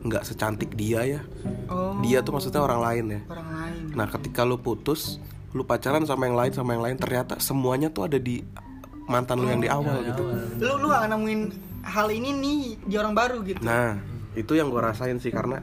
nggak 0.00 0.22
secantik 0.22 0.72
dia 0.72 1.04
ya 1.04 1.20
Oh. 1.66 1.96
dia 1.98 2.20
tuh 2.20 2.32
maksudnya 2.32 2.60
orang 2.60 2.80
lain 2.82 3.04
ya 3.10 3.20
orang 3.26 3.48
lain. 3.50 3.82
nah 3.92 4.04
ketika 4.06 4.42
lu 4.42 4.56
putus 4.56 5.16
lu 5.54 5.62
pacaran 5.62 6.02
sama 6.02 6.26
yang 6.26 6.34
lain 6.34 6.52
sama 6.52 6.74
yang 6.74 6.82
lain 6.82 6.96
ternyata 6.98 7.38
semuanya 7.38 7.88
tuh 7.88 8.04
ada 8.04 8.18
di 8.18 8.42
mantan 9.06 9.38
lu 9.38 9.46
yang 9.46 9.62
di 9.62 9.70
awal 9.70 10.02
gitu 10.02 10.22
Lu 10.58 10.74
lu 10.76 10.86
gak 10.88 11.06
nemuin 11.06 11.40
hal 11.84 12.08
ini 12.08 12.30
nih 12.32 12.60
di 12.82 12.94
orang 12.96 13.12
baru 13.12 13.38
gitu. 13.40 13.60
nah 13.60 13.94
itu 14.34 14.52
yang 14.52 14.66
gue 14.66 14.80
rasain 14.80 15.14
sih 15.16 15.30
karena 15.30 15.62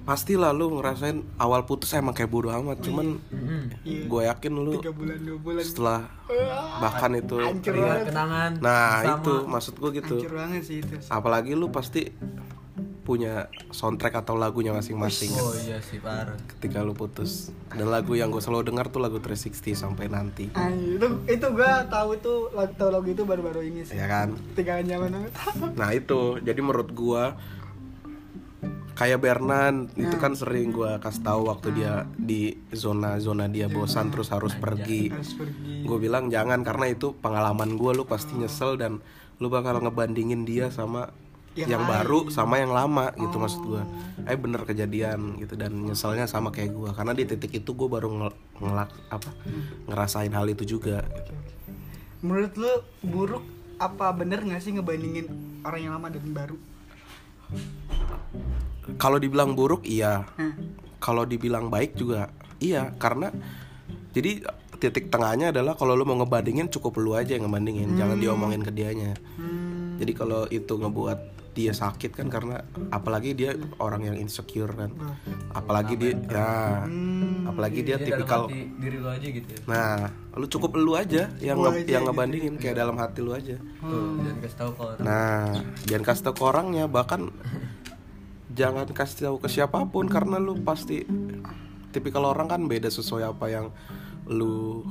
pastilah 0.00 0.50
lu 0.50 0.70
ngerasain 0.72 1.22
awal 1.36 1.62
putus 1.64 1.90
emang 1.92 2.12
kayak 2.12 2.28
bodo 2.28 2.50
amat 2.50 2.78
cuman 2.80 3.18
Iya. 3.82 4.04
gue 4.06 4.22
yakin 4.26 4.52
lu 4.52 4.74
bulan 4.78 5.18
bulan. 5.38 5.62
setelah 5.62 6.00
bahkan 6.78 7.10
itu 7.14 7.36
banget. 7.38 8.04
kenangan 8.06 8.50
nah 8.58 8.90
sama. 9.00 9.10
itu 9.16 9.32
maksud 9.46 9.74
gue 9.76 9.90
gitu 9.96 10.14
Hancur 10.18 10.34
banget 10.36 10.62
sih 10.62 10.76
itu. 10.82 10.94
apalagi 11.08 11.52
lu 11.54 11.70
pasti 11.70 12.10
punya 13.10 13.50
soundtrack 13.74 14.22
atau 14.22 14.38
lagunya 14.38 14.70
masing-masing. 14.70 15.34
Kan 15.34 15.42
oh 15.42 15.54
iya 15.66 15.82
sih 15.82 15.98
parah. 15.98 16.38
Ketika 16.46 16.86
lu 16.86 16.94
putus. 16.94 17.50
Dan 17.74 17.90
lagu 17.90 18.14
yang 18.14 18.30
gue 18.30 18.38
selalu 18.38 18.70
dengar 18.70 18.86
tuh 18.86 19.02
lagu 19.02 19.18
360 19.18 19.74
sampai 19.74 20.06
nanti. 20.06 20.46
Anjir, 20.54 21.02
itu 21.02 21.08
itu 21.26 21.46
gue 21.50 21.72
tahu 21.90 22.14
itu 22.14 22.34
lagu 22.54 22.72
tahu 22.78 22.90
lagu 22.94 23.08
itu 23.10 23.26
baru-baru 23.26 23.66
ini 23.66 23.82
sih. 23.82 23.98
ya 23.98 24.06
kan? 24.06 24.38
Tiga 24.54 24.78
zaman 24.78 25.10
banget. 25.10 25.32
nah 25.80 25.90
itu. 25.90 26.38
Jadi 26.38 26.60
menurut 26.62 26.94
gua 26.94 27.34
kayak 28.94 29.18
Bernan 29.18 29.90
itu 29.98 30.14
kan 30.14 30.38
sering 30.38 30.70
gua 30.70 31.02
kasih 31.02 31.26
tahu 31.26 31.50
waktu 31.50 31.74
dia 31.74 32.06
di 32.14 32.62
zona 32.70 33.18
zona 33.18 33.50
dia 33.50 33.66
bosan 33.66 34.14
terus 34.14 34.30
harus 34.30 34.54
pergi. 34.54 35.10
Harus 35.10 35.34
pergi. 35.34 35.82
gue 35.82 35.98
bilang 35.98 36.30
jangan 36.30 36.62
karena 36.62 36.94
itu 36.94 37.18
pengalaman 37.18 37.74
gua 37.74 37.90
lu 37.90 38.06
pasti 38.06 38.38
nyesel 38.38 38.78
dan 38.78 39.02
lu 39.42 39.50
bakal 39.50 39.82
ngebandingin 39.82 40.46
dia 40.46 40.70
sama 40.70 41.10
Yang 41.58 41.70
yang, 41.74 41.82
lain. 41.82 41.90
baru 41.90 42.20
sama 42.30 42.62
yang 42.62 42.70
lama 42.70 43.10
gitu 43.18 43.36
maksud 43.42 43.60
gua. 43.66 43.82
Eh 44.22 44.38
bener 44.38 44.62
kejadian 44.62 45.34
gitu 45.42 45.58
dan 45.58 45.74
nyeselnya 45.74 46.30
sama 46.30 46.54
kayak 46.54 46.70
gua. 46.70 46.94
Karena 46.94 47.10
di 47.10 47.26
titik 47.26 47.50
itu 47.50 47.74
gua 47.74 47.90
baru 47.90 48.08
ngel- 48.10 48.40
ngelak 48.62 48.90
apa 49.10 49.30
ngerasain 49.90 50.30
hal 50.30 50.46
itu 50.46 50.78
juga 50.78 51.02
gitu. 51.02 51.32
Menurut 52.22 52.54
lu 52.54 52.72
buruk 53.02 53.44
apa 53.80 54.12
bener 54.12 54.44
gak 54.44 54.60
sih 54.60 54.76
ngebandingin 54.76 55.26
orang 55.64 55.80
yang 55.80 55.92
lama 55.96 56.08
dan 56.12 56.30
baru? 56.30 56.56
kalau 58.96 59.18
dibilang 59.18 59.54
buruk 59.54 59.82
iya. 59.86 60.26
Kalau 61.00 61.24
dibilang 61.24 61.72
baik 61.72 61.96
juga 61.96 62.30
iya. 62.62 62.92
Karena 63.00 63.32
jadi 64.14 64.44
titik 64.80 65.12
tengahnya 65.12 65.52
adalah 65.52 65.76
kalau 65.76 65.92
lu 65.92 66.08
mau 66.08 66.16
ngebandingin 66.18 66.72
cukup 66.72 66.98
lu 67.00 67.12
aja 67.16 67.36
yang 67.36 67.46
ngebandingin. 67.48 67.96
Jangan 67.96 68.16
diomongin 68.20 68.62
ke 68.64 68.72
dianya. 68.72 69.12
Hmm. 69.36 69.69
Jadi 70.00 70.12
kalau 70.12 70.48
itu 70.48 70.72
ngebuat 70.72 71.20
dia 71.50 71.74
sakit 71.74 72.14
kan 72.14 72.26
karena 72.26 72.62
apalagi 72.88 73.34
dia 73.34 73.52
orang 73.76 74.02
yang 74.04 74.16
insecure 74.16 74.70
kan 74.70 74.94
apalagi 75.50 75.94
dia 75.94 76.14
ya 76.24 76.86
apalagi 77.44 77.82
dia 77.82 77.96
Jadi 77.96 78.06
tipikal 78.08 78.46
diri 78.48 78.96
lo 78.96 79.10
aja 79.10 79.26
gitu 79.28 79.48
ya. 79.48 79.58
nah 79.66 80.08
lu 80.32 80.46
cukup 80.46 80.78
lu 80.78 80.94
aja 80.94 81.26
yang 81.38 81.58
Lu 81.58 81.68
nge- 81.68 81.74
aja 81.76 81.90
yang 81.90 82.02
gitu. 82.02 82.08
ngebandingin 82.08 82.54
kayak 82.56 82.76
dalam 82.78 82.96
hati 82.96 83.18
lu 83.18 83.34
aja 83.34 83.58
Tuh, 83.58 84.14
jangan 84.16 84.38
kasih 84.40 84.56
tahu 84.56 84.70
ke 84.70 84.82
orang. 84.84 84.98
nah 85.02 85.46
jangan 85.84 86.04
kasih 86.06 86.22
tahu 86.22 86.34
ke 86.34 86.44
orangnya 86.46 86.84
bahkan 86.86 87.20
jangan 88.50 88.86
kasih 88.88 89.16
tahu 89.20 89.36
ke 89.38 89.48
siapa 89.48 89.78
pun 89.84 90.06
karena 90.06 90.38
lu 90.38 90.54
pasti 90.60 91.02
tipikal 91.90 92.24
orang 92.24 92.46
kan 92.48 92.60
beda 92.64 92.86
sesuai 92.88 93.26
apa 93.26 93.46
yang 93.48 93.66
lu 94.24 94.86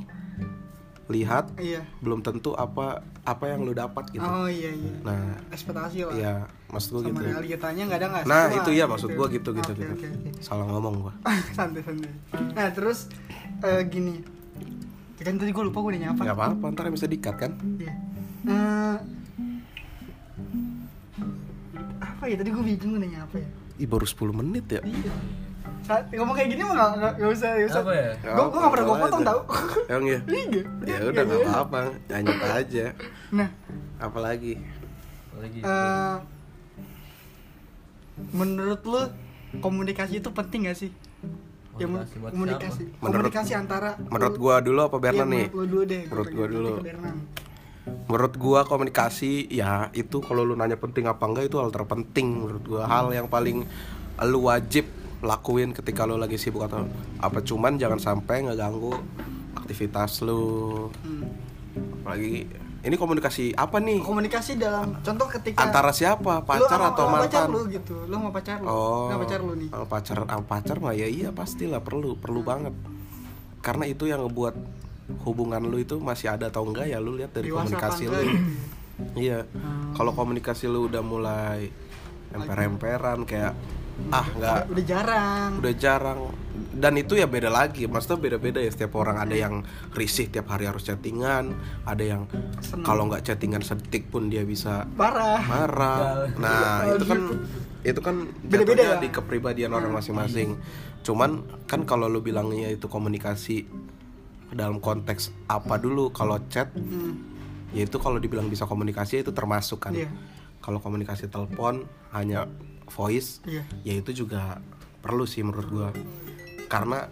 lihat 1.10 1.50
Iya. 1.56 1.82
belum 1.98 2.20
tentu 2.20 2.54
apa 2.54 3.02
apa 3.20 3.44
yang 3.46 3.60
lu 3.60 3.72
dapat 3.72 4.08
gitu 4.08 4.22
Oh 4.22 4.46
iya 4.46 4.70
iya. 4.70 4.92
nah 5.02 5.34
Ekspektasi 5.50 5.98
lah. 6.04 6.14
ya 6.14 6.32
maksud 6.66 6.88
gua 6.92 7.00
Sama 7.00 7.08
gitu 7.10 7.22
realitanya 7.28 7.82
nggak 7.84 7.98
ada 7.98 8.06
nggak 8.08 8.24
nah 8.24 8.44
sama, 8.46 8.56
itu 8.56 8.70
ya 8.72 8.84
maksud 8.86 9.10
gua 9.12 9.26
gitu 9.28 9.50
gitu 9.52 9.70
Oke, 9.70 9.80
gitu 9.80 9.92
oke, 9.92 10.06
oke. 10.08 10.30
salah 10.38 10.64
ngomong 10.64 10.94
gua 11.00 11.12
santai 11.58 11.82
santai. 11.82 12.10
Nah 12.50 12.68
terus 12.70 13.10
eh, 13.60 13.82
gini. 13.84 14.22
Kan 15.18 15.36
tadi 15.36 15.50
gue 15.50 15.60
lupa 15.62 15.78
gue 15.78 15.90
udah 15.92 16.02
nyapa. 16.02 16.20
nggak 16.22 16.32
apa-apa 16.34 16.64
ntar 16.70 16.88
bisa 16.88 17.04
dikat 17.04 17.36
kan 17.36 17.52
Iya. 17.76 17.92
Eh, 18.42 18.96
apa 22.00 22.24
ya 22.24 22.36
tadi 22.36 22.48
gue 22.48 22.64
bingung 22.64 22.96
nanya 22.96 23.24
apa 23.24 23.36
ya? 23.36 23.48
Ih 23.76 23.84
baru 23.86 24.04
10 24.04 24.32
menit 24.34 24.64
ya 24.70 24.80
Iya. 24.80 25.12
Ngomong 25.90 26.34
kayak 26.34 26.48
gini 26.48 26.62
mah 26.62 26.72
nggak 26.72 26.90
nggak- 26.92 27.14
nggak 27.16 27.30
usah 27.30 27.48
nggak 27.50 27.68
usah. 27.68 27.80
Apa 27.80 27.92
ya? 27.92 28.10
Gue 28.20 28.44
gue 28.46 28.58
nggak 28.58 28.72
pernah 28.72 28.86
gue 28.86 28.96
potong 29.00 29.22
tau. 29.22 29.40
Emang 29.86 30.06
ya? 30.06 30.18
Iya. 30.24 30.62
Ya 30.84 30.98
udah 31.04 31.22
nggak 31.22 31.40
apa-apa, 31.44 31.78
lanjut 32.06 32.38
aja. 32.40 32.86
Nah, 33.30 33.48
Apalagi 33.98 34.52
Apalagi 35.30 35.58
eh, 35.60 36.16
menurut 38.30 38.80
lu 38.82 39.00
komunikasi 39.58 40.18
itu 40.18 40.30
penting 40.30 40.60
gak 40.64 40.78
sih? 40.78 40.90
Ya, 41.74 41.86
Komunikasi 41.86 42.16
komunikasi, 42.20 42.82
Menurut- 42.94 43.32
komunikasi 43.32 43.52
antara 43.54 43.96
menurut 44.02 44.34
lu- 44.34 44.40
gua 44.42 44.54
dulu 44.58 44.80
apa 44.82 44.92
Iya, 44.92 45.02
Bernan 45.02 45.28
nih? 45.28 45.46
menurut 45.46 45.54
lu 45.54 45.64
dulu 45.64 45.80
deh. 45.86 46.02
Menurut 46.04 46.28
Gua 46.30 46.46
dulu. 46.46 46.72
Menurut 48.06 48.34
gua 48.36 48.60
komunikasi 48.62 49.32
ya 49.48 49.72
itu 49.92 50.16
kalau 50.18 50.42
lu 50.42 50.54
nanya 50.54 50.76
penting 50.76 51.04
apa 51.04 51.24
enggak 51.24 51.44
itu 51.46 51.56
hal 51.56 51.70
terpenting 51.70 52.28
menurut 52.38 52.62
gua 52.62 52.82
hal 52.84 53.08
yang 53.10 53.26
paling 53.26 53.64
lu 54.22 54.40
wajib 54.42 54.84
lakuin 55.20 55.70
ketika 55.70 56.04
lu 56.04 56.16
lagi 56.16 56.36
sibuk 56.36 56.64
atau 56.64 56.88
apa 57.18 57.40
cuman 57.40 57.76
jangan 57.76 58.00
sampai 58.00 58.44
ngeganggu 58.44 58.96
aktivitas 59.54 60.22
lu. 60.22 60.88
Hmm. 61.04 61.28
Apalagi 62.00 62.48
ini 62.80 62.96
komunikasi 62.96 63.52
apa 63.52 63.76
nih? 63.76 64.00
Komunikasi 64.00 64.56
dalam 64.56 64.96
contoh 64.98 65.28
ketika 65.28 65.60
Antara 65.60 65.92
siapa? 65.92 66.40
Pacar 66.40 66.80
atau 66.82 67.04
sama 67.04 67.20
pacar 67.20 67.44
mantan? 67.44 67.48
lu 67.52 67.60
gitu. 67.68 67.94
Lu 68.08 68.14
sama 68.16 68.30
pacar 68.32 68.56
lu. 68.58 68.66
Oh, 68.66 69.06
Sama 69.06 69.20
pacar 69.22 69.40
lu 69.40 69.52
nih. 69.54 69.68
sama 69.68 69.86
pacar, 69.86 70.16
sama 70.18 70.44
pacar 70.46 70.76
mah 70.80 70.94
ya 70.96 71.04
iya 71.04 71.28
pastilah 71.28 71.84
perlu, 71.84 72.16
perlu 72.16 72.40
banget. 72.40 72.72
Karena 73.60 73.84
itu 73.84 74.08
yang 74.08 74.24
ngebuat 74.24 74.56
hubungan 75.22 75.60
lu 75.60 75.76
itu 75.76 76.00
masih 76.00 76.32
ada 76.32 76.48
atau 76.48 76.64
enggak 76.64 76.88
ya 76.88 76.96
lu 76.96 77.12
lihat 77.12 77.36
dari 77.36 77.52
Dewasa 77.52 77.68
komunikasi 77.68 78.02
lu. 78.02 78.10
enggak 78.10 78.24
gitu. 78.24 78.38
Iya. 79.16 79.38
Hmm. 79.44 79.92
Kalau 79.92 80.12
komunikasi 80.12 80.64
lu 80.64 80.88
udah 80.88 81.00
mulai 81.00 81.68
emper-emperan 82.30 83.24
kayak 83.24 83.52
ah 84.08 84.26
nggak 84.26 84.72
Udah 84.72 84.84
jarang. 84.84 85.50
udah 85.60 85.74
jarang 85.76 86.20
dan 86.70 86.96
itu 86.96 87.14
ya 87.14 87.28
beda 87.28 87.48
lagi 87.48 87.84
maksudnya 87.84 88.18
beda-beda 88.20 88.58
ya 88.58 88.70
setiap 88.70 88.96
orang 88.96 89.20
ada 89.20 89.32
yang 89.32 89.60
risih 89.92 90.28
tiap 90.28 90.48
hari 90.48 90.64
harus 90.64 90.82
chattingan 90.82 91.52
ada 91.84 92.00
yang 92.00 92.22
kalau 92.80 93.04
nggak 93.04 93.22
chattingan 93.22 93.60
sedetik 93.60 94.08
pun 94.08 94.32
dia 94.32 94.40
bisa 94.42 94.88
Parah. 94.96 95.40
marah. 95.44 96.00
Nah, 96.36 96.94
itu 96.94 97.04
kan 97.04 97.20
itu 97.80 98.00
kan 98.00 98.16
Beda-beda 98.44 98.96
ya? 98.96 98.96
di 98.96 99.08
kepribadian 99.08 99.72
orang 99.72 99.88
masing-masing. 99.90 100.56
Cuman 101.00 101.42
kan 101.64 101.88
kalau 101.88 102.06
lu 102.06 102.20
bilangnya 102.20 102.68
itu 102.68 102.86
komunikasi 102.86 103.64
dalam 104.52 104.78
konteks 104.78 105.32
apa 105.48 105.76
dulu 105.76 106.10
kalau 106.10 106.36
chat 106.48 106.68
Hmm. 106.74 107.24
ya 107.70 107.86
itu 107.86 107.96
kalau 107.96 108.18
dibilang 108.18 108.46
bisa 108.46 108.66
komunikasi 108.66 109.22
itu 109.22 109.32
termasuk 109.32 109.80
kan. 109.80 109.94
Iya. 109.96 110.10
Kalau 110.60 110.76
komunikasi 110.78 111.26
telepon 111.26 111.88
hanya 112.12 112.44
voice 112.90 113.40
Iya. 113.42 113.62
ya 113.82 113.94
itu 113.96 114.10
juga 114.16 114.58
perlu 114.98 115.24
sih 115.24 115.40
menurut 115.40 115.68
gua. 115.68 115.88
Karena 116.66 117.06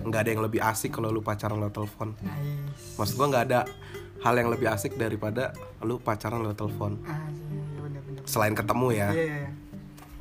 nggak 0.00 0.20
ada 0.20 0.30
yang 0.30 0.42
lebih 0.42 0.60
asik 0.60 0.92
kalau 0.92 1.08
lu 1.08 1.20
pacaran 1.20 1.56
lewat 1.56 1.72
telepon. 1.72 2.12
Nice. 2.20 2.94
Maksud 2.94 3.14
gua 3.16 3.26
nggak 3.30 3.44
ada 3.48 3.60
hal 4.20 4.34
yang 4.34 4.48
lebih 4.48 4.68
asik 4.68 4.94
daripada 4.94 5.52
lu 5.80 5.96
pacaran 5.96 6.40
lewat 6.40 6.56
telepon. 6.56 7.00
Ah. 7.02 7.24
Selain 8.24 8.52
ketemu 8.52 8.88
ya. 8.90 9.08
Iya, 9.10 9.24
iya. 9.24 9.50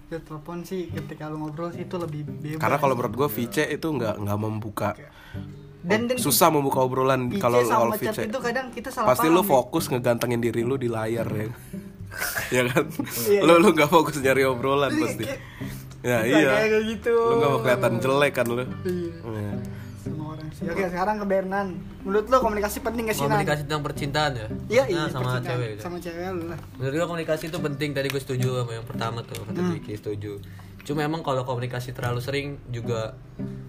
Ya, 0.07 0.19
telepon 0.21 0.61
sih 0.61 0.93
ketika 0.93 1.25
lu 1.25 1.41
ngobrol 1.41 1.73
sih 1.73 1.83
itu 1.83 1.95
lebih 1.97 2.21
bebas. 2.23 2.61
Karena 2.61 2.77
kalau 2.77 2.93
menurut 2.93 3.15
gue 3.15 3.29
VC 3.33 3.65
itu 3.67 3.87
nggak 3.89 4.21
nggak 4.21 4.39
membuka 4.39 4.93
dan 5.83 6.07
dan 6.07 6.15
susah 6.15 6.47
membuka 6.47 6.79
obrolan 6.79 7.27
kalau 7.35 7.59
VC. 7.91 8.31
itu 8.31 8.39
kadang 8.39 8.71
kita 8.71 8.87
salah 8.87 9.11
Pasti 9.11 9.27
paham 9.27 9.35
lu 9.35 9.43
ya. 9.43 9.49
fokus 9.51 9.91
ngegantengin 9.91 10.39
diri 10.39 10.63
lu 10.63 10.79
di 10.79 10.87
layar 10.87 11.27
ya. 11.27 11.47
ya 12.49 12.61
kan? 12.65 12.85
Iya, 13.23 13.39
lu 13.41 13.53
lu 13.57 13.69
nggak 13.71 13.87
fokus 13.87 14.17
nyari 14.17 14.43
obrolan 14.43 14.91
pasti. 14.93 15.25
Ya 16.01 16.19
iya. 16.21 16.51
kayak 16.59 16.83
gitu. 16.89 17.11
Lu 17.11 17.33
nggak 17.37 17.49
mau 17.49 17.59
kelihatan 17.59 17.93
jelek 17.97 18.31
kan 18.33 18.45
lu. 18.45 18.63
Iya. 18.83 19.13
Ya. 19.23 19.53
Semua 19.97 20.35
orang 20.35 20.49
sih. 20.51 20.63
Oke, 20.65 20.83
sekarang 20.85 21.15
ke 21.15 21.25
Bernan. 21.25 21.67
Menurut 22.01 22.25
lo 22.27 22.37
komunikasi 22.37 22.77
penting 22.79 23.03
gak 23.05 23.15
sih, 23.15 23.23
Nan? 23.23 23.39
komunikasi 23.39 23.61
tentang 23.63 23.79
percintaan 23.81 24.31
ya 24.33 24.47
Iya, 24.67 24.83
iya. 24.85 24.99
Nah, 24.99 25.07
sama 25.07 25.23
percintaan. 25.23 25.43
cewek 25.47 25.67
gitu. 25.69 25.81
Sama 25.81 25.97
cewek 25.97 26.23
lu 26.29 26.43
lah. 26.45 26.59
menurut 26.75 26.93
gue 26.93 27.07
komunikasi 27.07 27.43
itu 27.47 27.57
penting 27.57 27.89
tadi 27.89 28.07
gue 28.07 28.19
setuju 28.19 28.47
sama 28.57 28.71
yang 28.73 28.83
pertama 28.83 29.19
tuh 29.21 29.39
kata 29.41 29.55
Hmm. 29.57 29.71
Vicky 29.71 29.93
setuju 29.95 30.31
cuma 30.83 30.99
emang 31.01 31.19
kalau 31.19 31.41
komunikasi 31.41 31.91
terlalu 31.91 32.19
sering 32.19 32.47
juga 32.67 33.15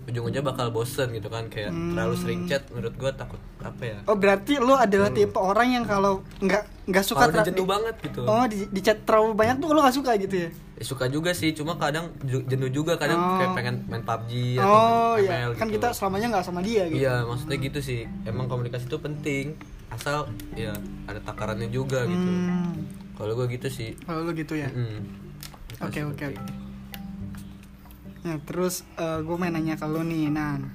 ujung-ujungnya 0.04 0.44
bakal 0.44 0.68
bosen 0.68 1.10
gitu 1.10 1.26
kan 1.26 1.46
kayak 1.46 1.70
Hmm. 1.70 1.94
terlalu 1.94 2.14
sering 2.14 2.40
chat 2.44 2.66
menurut 2.68 2.92
gue 2.92 3.10
takut 3.10 3.40
apa 3.58 3.82
ya 3.82 3.98
Oh, 4.04 4.14
berarti 4.14 4.58
lo 4.58 4.74
adalah 4.76 5.08
tipe 5.08 5.34
orang 5.34 5.68
yang 5.72 5.84
kalau 5.84 6.20
nggak 6.38 6.62
nggak 6.84 7.00
suka 7.02 7.24
Hmm. 7.24 7.40
di- 7.40 7.64
banget 7.64 7.94
gitu 8.02 8.20
Oh, 8.22 8.44
di, 8.44 8.68
di 8.68 8.80
chat 8.80 8.98
terlalu 9.00 9.32
banyak 9.32 9.56
tuh 9.56 9.70
lo 9.70 9.80
gak 9.80 9.94
suka 9.94 10.12
gitu 10.16 10.36
ya? 10.36 10.50
Ya, 10.74 10.84
suka 10.84 11.06
juga 11.06 11.30
sih 11.30 11.50
cuma 11.50 11.78
kadang 11.78 12.10
jenuh 12.20 12.68
juga 12.68 12.94
kadang 12.94 13.16
Oh. 13.16 13.38
kayak 13.38 13.50
pengen 13.54 13.74
main 13.86 14.02
PUBG 14.02 14.58
atau 14.58 14.68
Oh, 14.68 15.14
main 15.14 15.22
iya. 15.22 15.30
ML 15.40 15.50
Kan 15.54 15.66
gitu. 15.66 15.74
kita 15.78 15.88
selamanya 15.90 16.26
nggak 16.30 16.44
sama 16.44 16.60
dia 16.60 16.82
gitu. 16.84 16.98
iya 16.98 17.22
maksudnya 17.22 17.56
gitu 17.56 17.78
sih 17.80 18.00
emang 18.24 18.44
komunikasi 18.44 18.84
itu 18.84 18.98
penting 18.98 19.44
asal 19.88 20.26
ya 20.52 20.74
ada 21.06 21.22
takarannya 21.22 21.70
juga 21.70 22.04
gitu 22.04 22.26
Hmm. 22.28 22.74
kalau 23.14 23.32
gue 23.32 23.46
gitu 23.48 23.70
sih 23.72 23.94
Kalau 23.96 24.20
lo 24.20 24.34
gitu 24.34 24.52
ya. 24.52 24.66
Oke, 25.80 26.02
oke, 26.02 26.24
oke. 26.28 26.63
Nah, 28.24 28.40
terus 28.40 28.80
gue 28.96 29.36
main 29.36 29.52
nanya 29.52 29.76
ke 29.76 29.84
lo 29.84 30.00
nih, 30.00 30.32
Nan. 30.32 30.72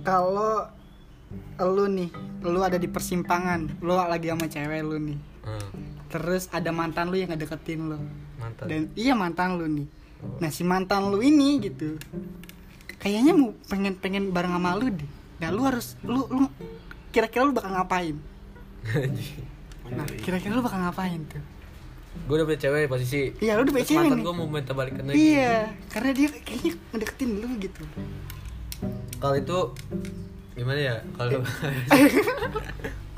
Kalau 0.00 0.64
lo 1.60 1.84
nih, 1.86 2.08
lo 2.40 2.64
ada 2.64 2.80
di 2.80 2.88
persimpangan, 2.88 3.84
lo 3.84 4.00
lagi 4.00 4.32
sama 4.32 4.48
cewek 4.48 4.80
lo 4.80 4.96
nih. 4.96 5.18
Hmm, 5.44 5.70
Terus 6.08 6.48
ada 6.56 6.72
mantan 6.72 7.12
lo 7.12 7.16
yang 7.20 7.28
ngedeketin 7.28 7.84
lo. 7.84 8.00
mantap 8.40 8.64
Dan 8.64 8.88
iya 8.96 9.12
mantan 9.12 9.60
lo 9.60 9.68
nih. 9.68 9.84
Nah, 10.40 10.48
si 10.48 10.64
mantan 10.64 11.12
lo 11.12 11.20
ini 11.20 11.60
gitu. 11.60 12.00
Kayaknya 12.98 13.36
mau 13.36 13.52
pengen 13.68 13.94
pengen 14.00 14.32
bareng 14.32 14.56
sama 14.56 14.72
lo 14.72 14.88
deh. 14.88 15.10
Nah, 15.38 15.48
lu 15.52 15.62
harus 15.68 16.00
lu 16.00 16.24
lu 16.32 16.48
kira-kira 17.12 17.44
lu 17.44 17.52
bakal 17.52 17.76
ngapain? 17.76 18.16
Nah, 19.88 20.04
kira-kira 20.04 20.52
lu 20.52 20.60
bakal 20.60 20.84
ngapain 20.84 21.16
tuh? 21.32 21.40
Gue 22.18 22.34
udah 22.34 22.44
punya 22.44 22.60
cewek 22.60 22.80
di 22.80 22.90
posisi 22.90 23.20
Iya, 23.38 23.52
lu 23.54 23.62
udah 23.62 23.72
punya 23.72 23.86
cewek 23.86 24.00
mantan 24.04 24.16
nih. 24.16 24.24
gue 24.24 24.34
mau 24.34 24.46
minta 24.46 24.72
balikan 24.72 25.04
lagi 25.04 25.16
Iya, 25.16 25.56
karena 25.88 26.10
dia 26.12 26.28
kayaknya 26.34 26.72
ngedeketin 26.88 27.30
lu 27.36 27.48
gitu. 27.58 27.82
kalau 29.16 29.34
itu 29.34 29.58
gimana 30.54 30.80
ya 30.80 30.96
kalau 31.12 31.40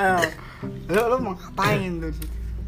Eh, 0.01 0.25
lu 0.89 1.01
lu 1.03 1.17
mau 1.21 1.33
ngapain 1.35 1.93
tuh? 2.01 2.13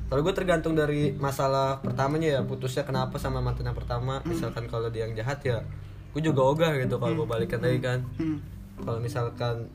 kalau 0.06 0.20
gue 0.20 0.34
tergantung 0.34 0.74
dari 0.74 1.12
masalah 1.14 1.80
pertamanya 1.80 2.28
ya 2.30 2.40
putusnya 2.42 2.82
kenapa 2.82 3.16
sama 3.16 3.40
mantan 3.40 3.64
yang 3.64 3.72
pertama 3.74 4.20
misalkan 4.22 4.68
kalau 4.68 4.86
dia 4.86 5.04
yang 5.04 5.14
jahat 5.14 5.40
ya 5.40 5.64
gue 6.12 6.20
juga 6.22 6.44
ogah 6.44 6.76
gitu 6.76 6.96
kalau 6.96 7.16
mau 7.16 7.26
balikan 7.26 7.58
lagi 7.58 7.80
kan 7.80 8.04
Hmm. 8.14 8.36
kalau 8.78 8.98
misalkan 8.98 9.72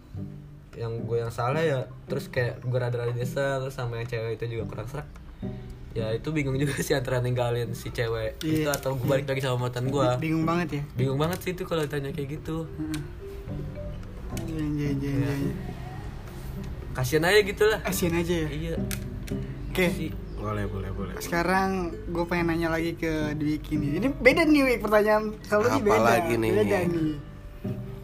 yang 0.71 0.93
gue 1.01 1.17
yang 1.17 1.29
salah 1.31 1.57
ya 1.57 1.79
terus 2.05 2.27
kayak 2.27 2.61
gue 2.61 2.77
rada-rada 2.77 3.09
desa 3.11 3.57
terus 3.57 3.73
sama 3.73 3.97
yang 3.97 4.05
cewek 4.05 4.37
itu 4.37 4.53
juga 4.53 4.69
kurang 4.69 4.85
serak 4.85 5.09
ya 5.97 6.13
itu 6.13 6.29
bingung 6.29 6.53
juga 6.55 6.77
sih 6.85 6.93
antara 6.93 7.17
ninggalin 7.17 7.73
si 7.73 7.89
cewek 7.89 8.37
Iya. 8.39 8.53
itu 8.59 8.69
atau 8.69 8.93
gue 8.93 9.07
balik 9.07 9.25
lagi 9.25 9.41
sama 9.41 9.65
mantan 9.65 9.89
gue 9.89 10.05
Bingung 10.17 10.45
banget 10.45 10.67
ya. 10.71 10.83
bingung 10.93 11.17
banget 11.17 11.41
sih 11.41 11.51
itu 11.51 11.63
kalau 11.63 11.81
ditanya 11.81 12.11
kayak 12.11 12.37
gitu 12.37 12.69
Iya, 14.37 14.61
iya, 14.61 14.89
iya, 14.93 15.11
iya. 15.11 15.31
iya. 15.41 15.53
kasian 16.93 17.23
aja 17.23 17.39
gitu 17.41 17.63
lah 17.65 17.79
Asian 17.83 18.13
aja 18.13 18.35
ya. 18.37 18.47
iya 18.47 18.75
Oke. 19.67 19.85
sih 19.91 20.11
Boleh, 20.37 20.63
boleh, 20.65 20.93
boleh. 20.93 21.17
Sekarang 21.17 21.69
gue 22.05 22.23
pengen 22.23 22.53
nanya 22.53 22.69
lagi 22.69 22.93
ke 22.93 23.09
Dwiki 23.33 23.73
nih. 23.73 23.97
Ini 23.97 24.07
beda 24.13 24.45
nih 24.45 24.61
Wik 24.63 24.79
pertanyaan 24.79 25.33
kalau 25.43 25.65
ini 25.67 25.81
beda. 25.81 25.97
lagi 25.99 26.33
nih? 26.37 26.51
Beda 26.53 26.77
nih. 26.85 27.11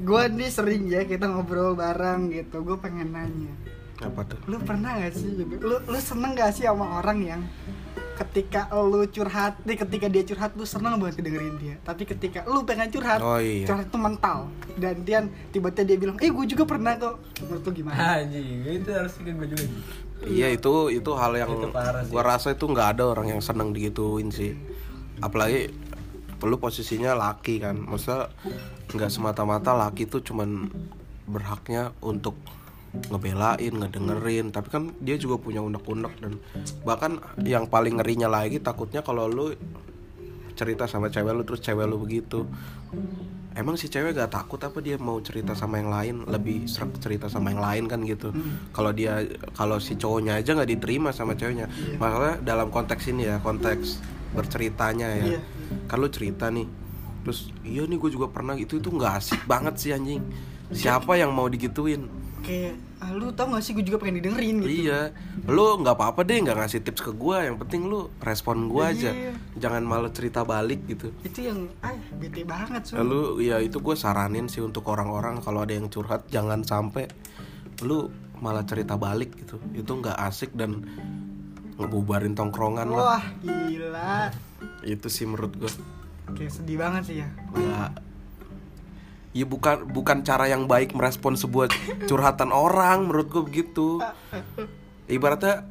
gue 0.01 0.21
nih 0.33 0.49
sering 0.49 0.83
ya 0.87 1.05
kita 1.05 1.25
ngobrol 1.25 1.71
bareng 1.73 2.27
gitu 2.27 2.59
gue 2.59 2.75
pengen 2.75 3.13
nanya 3.13 3.53
apa 3.95 4.19
tuh 4.25 4.35
lu 4.43 4.59
pernah 4.59 4.97
gak 4.97 5.13
sih 5.13 5.31
lu 5.39 5.47
lu 5.79 5.95
seneng 5.95 6.33
gak 6.33 6.51
sih 6.51 6.65
sama 6.65 6.99
orang 6.99 7.23
yang 7.23 7.41
ketika 8.13 8.69
lu 8.77 9.03
curhat 9.09 9.57
nih 9.65 9.73
ketika 9.73 10.05
dia 10.05 10.21
curhat 10.21 10.53
lu 10.53 10.65
seneng 10.69 11.01
banget 11.01 11.25
dengerin 11.25 11.55
dia 11.57 11.75
tapi 11.81 12.05
ketika 12.05 12.45
lu 12.45 12.61
pengen 12.61 12.93
curhat 12.93 13.17
Oh, 13.17 13.41
iya. 13.41 13.65
curhat 13.65 13.89
itu 13.89 13.97
mental 13.97 14.37
dan 14.77 14.95
dia 15.01 15.19
tiba-tiba 15.49 15.85
dia 15.85 15.97
bilang 15.97 16.17
eh 16.21 16.29
gue 16.29 16.45
juga 16.45 16.63
pernah 16.69 16.93
kok 16.93 17.17
menurut 17.41 17.61
lu 17.65 17.71
gimana 17.73 18.21
Anjing, 18.21 18.61
itu 18.63 18.89
harus 18.93 19.13
ke 19.17 19.33
gue 19.33 19.47
juga. 19.49 19.65
Iya 20.23 20.47
itu 20.55 20.73
itu 20.87 21.11
hal 21.19 21.35
yang 21.35 21.51
Itu 21.51 21.67
gua 22.07 22.23
rasa 22.23 22.55
itu 22.55 22.63
nggak 22.63 22.95
ada 22.95 23.03
orang 23.11 23.27
yang 23.35 23.41
seneng 23.43 23.75
digituin 23.75 24.31
sih. 24.31 24.55
Apalagi 25.19 25.67
perlu 26.39 26.55
posisinya 26.55 27.11
laki 27.11 27.59
kan. 27.59 27.75
Masa 27.75 28.31
nggak 28.87 29.11
semata-mata 29.11 29.75
laki 29.75 30.07
tuh 30.07 30.23
cuman 30.23 30.71
berhaknya 31.27 31.91
untuk 31.99 32.39
ngebelain, 32.93 33.73
ngedengerin, 33.73 34.53
tapi 34.53 34.69
kan 34.69 34.83
dia 35.01 35.17
juga 35.17 35.41
punya 35.41 35.65
unek-unek 35.65 36.13
dan 36.21 36.37
bahkan 36.85 37.17
yang 37.41 37.65
paling 37.65 37.97
ngerinya 37.97 38.29
lagi 38.29 38.61
takutnya 38.61 39.01
kalau 39.01 39.25
lu 39.25 39.49
cerita 40.53 40.85
sama 40.85 41.09
cewek 41.09 41.33
lu 41.33 41.41
terus 41.41 41.61
cewek 41.65 41.89
lu 41.89 41.97
begitu. 41.97 42.45
Emang 43.53 43.77
si 43.77 43.85
cewek 43.85 44.17
gak 44.17 44.33
takut 44.33 44.57
apa 44.65 44.81
dia 44.81 44.97
mau 44.97 45.21
cerita 45.21 45.53
sama 45.53 45.77
yang 45.77 45.89
lain 45.93 46.15
lebih 46.25 46.65
serak 46.65 46.97
cerita 46.97 47.29
sama 47.29 47.53
yang 47.53 47.61
lain 47.61 47.83
kan 47.89 48.01
gitu. 48.05 48.33
Kalau 48.73 48.89
dia 48.93 49.25
kalau 49.57 49.77
si 49.77 49.93
cowoknya 49.93 50.41
aja 50.41 50.57
nggak 50.57 50.69
diterima 50.77 51.09
sama 51.13 51.37
ceweknya. 51.37 51.69
Masalah 51.97 52.41
dalam 52.41 52.73
konteks 52.73 53.09
ini 53.13 53.29
ya 53.29 53.37
konteks 53.41 54.01
berceritanya 54.33 55.09
ya. 55.21 55.25
Iya. 55.37 55.41
Kan 55.85 55.97
lu 56.01 56.09
cerita 56.09 56.49
nih. 56.49 56.65
Terus 57.25 57.53
iya 57.61 57.85
nih 57.85 57.97
gue 57.97 58.09
juga 58.13 58.29
pernah 58.29 58.57
gitu 58.57 58.81
itu 58.81 58.89
nggak 58.89 59.13
asik 59.21 59.41
banget 59.45 59.77
sih 59.77 59.93
anjing. 59.93 60.21
Siapa 60.73 61.13
yang 61.17 61.29
mau 61.29 61.45
digituin? 61.45 62.22
Kayak 62.43 62.73
ah, 62.99 63.09
lu 63.09 63.31
tau 63.31 63.47
gak 63.49 63.59
sih 63.59 63.71
gue 63.71 63.81
juga 63.81 63.97
pengen 63.97 64.19
didengerin 64.19 64.55
gitu 64.59 64.69
Iya, 64.85 65.15
lu 65.45 65.79
nggak 65.79 65.91
apa-apa 65.93 66.21
deh 66.21 66.37
nggak 66.37 66.57
ngasih 66.57 66.79
tips 66.81 67.01
ke 67.01 67.11
gua. 67.11 67.41
Yang 67.41 67.57
penting 67.61 67.81
lu 67.85 68.11
respon 68.19 68.67
gua 68.67 68.91
aja, 68.91 69.09
Iya. 69.09 69.31
jangan 69.57 69.81
malah 69.81 70.07
cerita 70.09 70.43
balik 70.43 70.83
gitu. 70.85 71.09
itu 71.21 71.39
yang 71.41 71.71
ah 71.79 71.91
bete 72.13 72.43
banget 72.43 72.81
sih 72.83 72.95
Lalu 72.95 73.21
ya 73.43 73.57
itu 73.57 73.77
gue 73.77 73.95
saranin 73.95 74.45
sih 74.45 74.59
untuk 74.59 74.83
orang-orang 74.85 75.39
kalau 75.39 75.61
ada 75.61 75.71
yang 75.71 75.87
curhat 75.87 76.27
jangan 76.27 76.61
sampai 76.61 77.07
lu 77.81 78.07
malah 78.37 78.63
cerita 78.63 78.93
balik 78.93 79.33
gitu. 79.35 79.55
Itu 79.73 79.97
nggak 79.97 80.19
asik 80.21 80.51
dan 80.53 80.83
ngebubarin 81.73 82.33
tongkrongan 82.33 82.85
lah. 82.87 83.17
wah 83.17 83.25
gila 83.41 84.29
Itu 84.83 85.07
sih 85.07 85.23
menurut 85.23 85.55
gue. 85.55 85.71
kayak 86.29 86.51
sedih 86.51 86.77
banget 86.77 87.03
sih 87.03 87.17
ya 87.19 87.27
Ya, 87.53 87.91
ya 89.33 89.43
bukan 89.43 89.85
bukan 89.85 90.21
cara 90.21 90.45
yang 90.45 90.63
baik 90.63 90.93
merespon 90.93 91.33
sebuah 91.33 91.67
curhatan 92.05 92.49
orang 92.49 93.03
menurut 93.03 93.27
gue 93.27 93.43
begitu. 93.43 93.97
Ibaratnya 95.03 95.65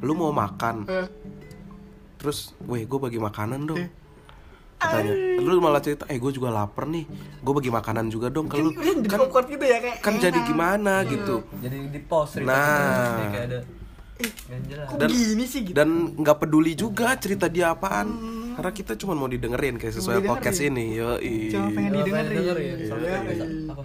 lu 0.00 0.14
mau 0.14 0.30
makan, 0.30 0.86
Eh, 0.86 1.06
terus, 2.16 2.54
weh 2.64 2.82
gue 2.82 2.98
bagi 2.98 3.18
makanan 3.18 3.66
dong. 3.66 3.84
Katanya, 4.78 5.10
lu 5.36 5.58
malah 5.58 5.82
cerita, 5.82 6.06
eh 6.06 6.16
gue 6.16 6.30
juga 6.30 6.48
lapar 6.48 6.86
nih, 6.86 7.02
gue 7.36 7.52
bagi 7.52 7.66
makanan 7.68 8.06
juga 8.08 8.30
dong 8.30 8.46
ke 8.46 8.56
lu. 8.56 8.70
kan 8.70 9.02
Kan, 9.02 9.44
gitu 9.44 9.64
ya 9.64 9.82
kayak 9.82 9.98
kan 9.98 10.14
jadi 10.16 10.38
gimana 10.40 11.02
gitu. 11.02 11.42
Jadi 11.58 11.76
di 11.90 12.00
post 12.00 12.38
cerita 12.38 12.54
Nah. 12.54 13.26
Kayak 13.28 13.44
ada 13.44 13.60
Dan- 14.98 15.10
begini 15.10 15.46
sih 15.46 15.62
gitu 15.62 15.74
Dan 15.74 15.90
nggak 16.16 16.36
peduli 16.38 16.74
juga 16.74 17.14
cerita 17.14 17.46
dia 17.46 17.70
apaan, 17.70 18.06
karena 18.58 18.72
kita 18.72 18.92
cuma 18.94 19.14
mau 19.14 19.26
didengerin 19.26 19.78
kayak 19.78 19.94
sesuai 19.94 20.18
didengerin. 20.18 20.32
podcast 20.34 20.60
ini, 20.60 20.84
yo. 20.92 21.14
Cuma 21.48 21.70
pengen 21.70 21.90
Kalau 21.94 22.02
didengerin. 22.02 22.76
soalnya 22.84 23.08
Iya, 23.14 23.32
iya. 23.32 23.46
Apa? 23.70 23.82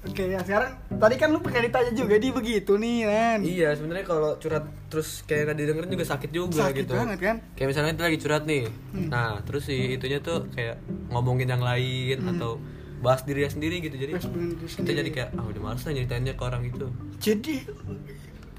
Oke 0.00 0.24
ya 0.26 0.40
sekarang 0.40 0.72
tadi 0.90 1.14
kan 1.14 1.28
lu 1.28 1.40
pengen 1.40 1.62
ditanya 1.62 1.92
juga 1.92 2.16
di 2.16 2.28
begitu 2.30 2.72
nih 2.74 2.98
kan. 3.04 3.38
Iya, 3.42 3.68
sebenarnya 3.74 4.04
kalau 4.06 4.30
curhat 4.36 4.64
terus 4.88 5.20
kayak 5.22 5.42
gak 5.46 5.56
didengerin 5.58 5.90
juga 5.90 6.06
sakit 6.06 6.30
juga 6.30 6.60
Sakit 6.62 6.84
gitu. 6.84 6.92
banget 6.94 7.18
kan? 7.20 7.36
Kayak 7.52 7.68
misalnya 7.68 7.90
kita 7.90 8.04
lagi 8.06 8.18
curhat 8.18 8.44
nih. 8.44 8.62
Hmm. 8.64 9.08
Nah, 9.08 9.30
terus 9.42 9.62
si 9.62 9.76
itunya 9.92 10.20
tuh 10.20 10.48
kayak 10.50 10.80
ngomongin 11.08 11.44
yang 11.46 11.60
lain 11.60 12.16
atau 12.26 12.56
bahas 12.98 13.24
dirinya 13.24 13.48
sendiri 13.50 13.80
gitu. 13.82 13.92
Jadi 13.94 14.12
Hmm. 14.14 14.56
Diri 14.56 14.56
kita 14.58 14.72
sendiri. 14.74 14.96
jadi 14.98 15.10
kayak 15.10 15.28
ah 15.34 15.44
udah 15.46 15.60
males 15.62 15.82
lah 15.82 15.92
nyeritainnya 15.92 16.32
ke 16.32 16.42
orang 16.42 16.62
itu. 16.64 16.86
Jadi 17.18 17.54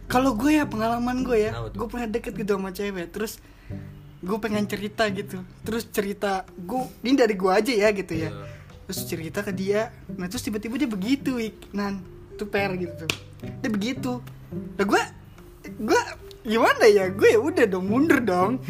kalau 0.05 0.35
gue 0.35 0.51
ya 0.51 0.65
pengalaman 0.67 1.23
gue 1.23 1.37
ya, 1.39 1.51
tuh? 1.57 1.73
gue 1.73 1.87
pernah 1.87 2.05
deket 2.05 2.33
gitu 2.35 2.51
sama 2.53 2.69
cewek, 2.69 3.09
terus 3.09 3.41
gue 4.21 4.37
pengen 4.37 4.65
cerita 4.65 5.09
gitu, 5.09 5.41
terus 5.61 5.85
cerita 5.85 6.45
gue 6.55 6.81
ini 7.01 7.13
dari 7.15 7.33
gue 7.33 7.49
aja 7.49 7.71
ya 7.71 7.89
gitu 7.89 8.13
ya, 8.15 8.29
Iya. 8.29 8.45
terus 8.85 8.99
cerita 9.03 9.41
ke 9.41 9.49
dia, 9.49 9.89
nah 10.11 10.25
terus 10.25 10.41
tiba-tiba 10.41 10.77
dia 10.77 10.85
begitu, 10.85 11.35
Ik. 11.35 11.57
nan 11.71 12.05
tuh 12.35 12.45
per 12.45 12.69
gitu, 12.75 13.05
dia 13.41 13.69
begitu, 13.69 14.21
nah 14.77 14.85
gue 14.85 15.01
gue 15.79 16.01
gimana 16.43 16.85
ya, 16.85 17.09
gue 17.09 17.29
ya 17.29 17.39
udah 17.39 17.65
dong 17.65 17.85
mundur 17.85 18.17
dong, 18.19 18.61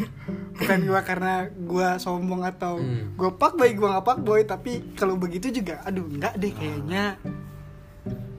bukan 0.54 0.78
gue 0.82 1.00
karena 1.02 1.32
gue 1.48 1.88
sombong 1.98 2.42
atau 2.42 2.76
Hmm. 2.76 3.12
gue 3.12 3.30
pak 3.32 3.52
boy 3.52 3.70
gue 3.70 3.88
nggak 3.88 4.04
pak 4.04 4.18
boy, 4.20 4.40
tapi 4.42 4.92
kalau 4.94 5.16
begitu 5.16 5.52
juga, 5.52 5.80
aduh 5.82 6.04
enggak 6.06 6.32
deh 6.34 6.48
kayaknya. 6.50 7.16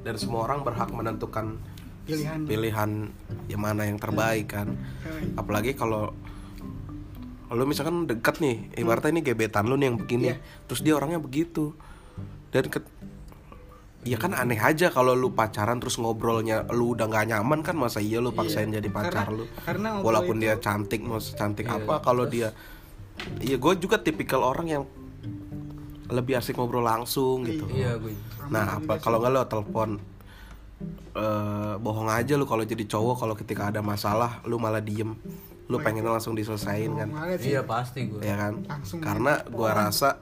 Dan 0.04 0.16
semua 0.18 0.44
orang 0.44 0.62
berhak 0.62 0.90
menentukan 0.90 1.56
pilihan. 2.04 2.44
pilihan 2.44 2.90
yang 3.48 3.62
mana 3.62 3.86
yang 3.86 3.96
terbaik 3.96 4.52
kan. 4.52 4.76
Eh, 5.02 5.32
Apalagi 5.34 5.74
kalau 5.74 6.12
lu 7.52 7.64
misalkan 7.66 8.06
deket 8.06 8.40
nih, 8.40 8.72
ibaratnya 8.78 9.20
ini 9.20 9.22
gebetan 9.22 9.68
lu 9.68 9.76
nih 9.76 9.92
yang 9.92 9.98
begini, 9.98 10.32
Iya. 10.32 10.38
terus 10.64 10.80
dia 10.80 10.94
orangnya 10.94 11.18
begitu. 11.18 11.76
Dan 12.50 12.70
ke 12.70 12.80
Ya 14.04 14.20
kan 14.20 14.36
aneh 14.36 14.60
aja 14.60 14.92
kalau 14.92 15.16
lu 15.16 15.32
pacaran 15.32 15.80
terus 15.80 15.96
ngobrolnya 15.96 16.68
lu 16.76 16.92
udah 16.92 17.08
nggak 17.08 17.24
nyaman 17.24 17.64
kan 17.64 17.80
masa 17.80 18.04
iya 18.04 18.20
lu 18.20 18.36
paksain 18.36 18.68
Iya. 18.68 18.84
jadi 18.84 18.90
pacar 18.92 19.32
Karena- 19.32 19.32
lu. 19.32 19.46
karena 19.64 19.90
Walaupun 20.04 20.36
itu- 20.36 20.44
dia 20.44 20.60
cantik 20.60 21.00
mau 21.02 21.24
secantik 21.24 21.64
Iya, 21.64 21.80
apa 21.80 22.04
kalau 22.04 22.28
dia 22.28 22.52
Iya 23.40 23.56
gue 23.56 23.74
juga 23.80 24.04
tipikal 24.04 24.44
orang 24.44 24.68
yang 24.68 24.84
lebih 26.10 26.36
asik 26.36 26.60
ngobrol 26.60 26.84
langsung 26.84 27.48
gitu. 27.48 27.64
Iya, 27.72 27.96
gue. 27.96 28.12
Nah, 28.52 28.76
apa 28.76 29.00
kalau 29.00 29.24
nggak 29.24 29.32
lo 29.32 29.48
telepon 29.48 29.90
eh 31.16 31.74
bohong 31.78 32.12
aja 32.12 32.36
lu 32.36 32.44
kalau 32.44 32.66
jadi 32.66 32.84
cowok 32.84 33.16
kalau 33.18 33.36
ketika 33.38 33.72
ada 33.72 33.80
masalah 33.80 34.44
lu 34.44 34.60
malah 34.60 34.84
diem. 34.84 35.16
Lu 35.66 35.80
pengen 35.80 36.04
langsung 36.04 36.34
diselesain 36.34 36.92
kan. 36.92 37.10
Sih. 37.36 37.56
Iya, 37.56 37.64
pasti 37.64 38.08
gue. 38.08 38.20
Ya 38.20 38.36
kan? 38.36 38.64
Langsung 38.64 39.00
Karena 39.00 39.40
gua 39.48 39.72
rasa 39.74 40.20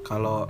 kalau 0.00 0.46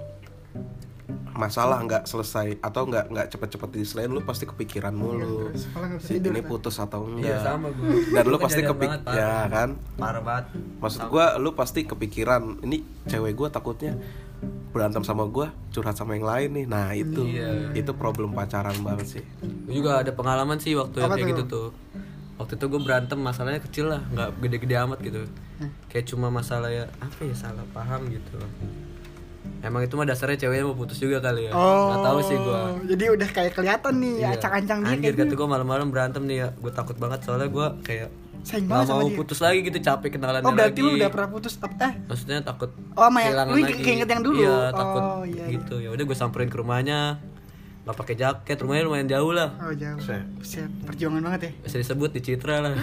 masalah 1.33 1.79
nggak 1.81 2.05
selesai 2.05 2.59
atau 2.59 2.83
nggak 2.85 3.09
nggak 3.09 3.27
cepet-cepet 3.31 3.69
diselesain 3.73 4.11
lu 4.11 4.21
pasti 4.21 4.45
kepikiran 4.45 4.91
mulu. 4.91 5.49
nggak 5.49 5.55
bisa 5.55 5.69
Si 6.03 6.19
ini 6.19 6.43
putus 6.43 6.77
atau 6.77 7.07
Iya, 7.09 7.15
enggak. 7.15 7.41
sama 7.41 7.69
gue. 7.71 7.89
Dan 8.11 8.25
lu 8.27 8.37
pasti 8.37 8.61
kepik 8.61 8.91
banget, 8.91 9.17
ya 9.17 9.47
kan? 9.47 9.69
Parah 9.95 10.21
banget. 10.21 10.45
Maksud 10.79 11.03
gua 11.09 11.39
lu 11.39 11.55
pasti 11.55 11.87
kepikiran 11.87 12.61
ini 12.61 12.83
cewek 13.07 13.33
gua 13.33 13.49
takutnya 13.49 13.95
berantem 14.69 15.01
sama 15.01 15.25
gua 15.25 15.49
curhat 15.71 15.97
sama 15.97 16.13
yang 16.13 16.27
lain 16.27 16.51
nih. 16.53 16.67
Nah, 16.69 16.93
itu 16.93 17.23
Iya. 17.25 17.73
itu 17.73 17.91
problem 17.95 18.35
pacaran 18.35 18.77
banget 18.79 19.19
sih. 19.19 19.25
Gue 19.65 19.75
juga 19.75 20.03
ada 20.03 20.13
pengalaman 20.13 20.59
sih 20.59 20.75
waktu 20.75 21.01
Apa 21.01 21.17
kayak 21.17 21.33
gitu 21.33 21.43
tuh. 21.47 21.69
Waktu 22.39 22.55
itu 22.55 22.65
gue 22.65 22.81
berantem 22.81 23.19
masalahnya 23.19 23.59
kecil 23.61 23.87
lah, 23.89 24.01
nggak 24.09 24.29
gede-gede 24.39 24.75
amat 24.79 24.99
gitu. 25.01 25.27
Kayak 25.87 26.07
cuma 26.07 26.31
masalah 26.31 26.71
ya 26.71 26.87
apa 26.99 27.21
ya 27.21 27.35
salah 27.35 27.67
paham 27.69 28.07
gitu. 28.09 28.39
Emang 29.59 29.83
itu 29.83 29.99
mah 29.99 30.07
dasarnya 30.07 30.39
ceweknya 30.39 30.65
mau 30.65 30.77
putus 30.77 30.97
juga 30.97 31.19
kali 31.19 31.47
ya. 31.47 31.53
Oh, 31.53 31.91
Nggak 31.91 31.99
tahu 32.05 32.19
sih 32.23 32.37
gue. 32.37 32.61
Jadi 32.89 33.05
udah 33.11 33.29
kayak 33.29 33.53
kelihatan 33.53 33.95
nih 33.99 34.15
acak-acang 34.29 34.79
dia 34.79 34.89
Anjir 34.89 35.03
kayaknya. 35.11 35.25
kata 35.27 35.35
gue 35.35 35.49
malam-malam 35.51 35.87
berantem 35.89 36.23
nih 36.25 36.37
ya. 36.37 36.49
Gue 36.55 36.71
takut 36.71 36.95
banget 36.95 37.27
soalnya 37.27 37.49
gue 37.49 37.67
kayak 37.83 38.09
Sayang 38.39 38.71
sama 38.87 39.03
mau 39.03 39.11
dia. 39.11 39.19
putus 39.19 39.43
lagi 39.43 39.59
gitu 39.61 39.79
capek 39.83 40.15
kenalannya 40.15 40.47
Oh 40.47 40.55
berarti 40.55 40.79
lagi. 40.79 40.87
lu 40.87 40.95
udah 40.95 41.11
pernah 41.11 41.29
putus 41.29 41.59
eh 41.59 41.93
Maksudnya 42.07 42.39
takut 42.41 42.71
Oh, 42.95 43.11
yang- 43.11 43.35
kehilangan 43.35 43.51
lu 43.51 43.59
lagi. 43.59 43.83
keinget 43.83 44.09
yang 44.09 44.23
dulu? 44.23 44.39
Iya 44.39 44.59
takut 44.71 45.03
Oh, 45.03 45.23
iya, 45.27 45.35
iya. 45.43 45.47
gitu. 45.51 45.75
Ya 45.77 45.89
udah 45.91 46.05
gue 46.07 46.17
samperin 46.17 46.47
ke 46.47 46.57
rumahnya. 46.57 47.19
Gak 47.89 47.97
pakai 47.97 48.15
jaket, 48.15 48.57
rumahnya 48.61 48.85
lumayan 48.85 49.09
jauh 49.09 49.33
lah. 49.33 49.49
oh 49.59 49.73
jauh. 49.73 49.97
Set. 49.99 50.21
Buset, 50.35 50.69
perjuangan 50.85 51.25
banget 51.25 51.41
ya. 51.43 51.51
bisa 51.65 51.77
disebut 51.79 52.11
di 52.13 52.21
Citra 52.21 52.61
lah 52.61 52.73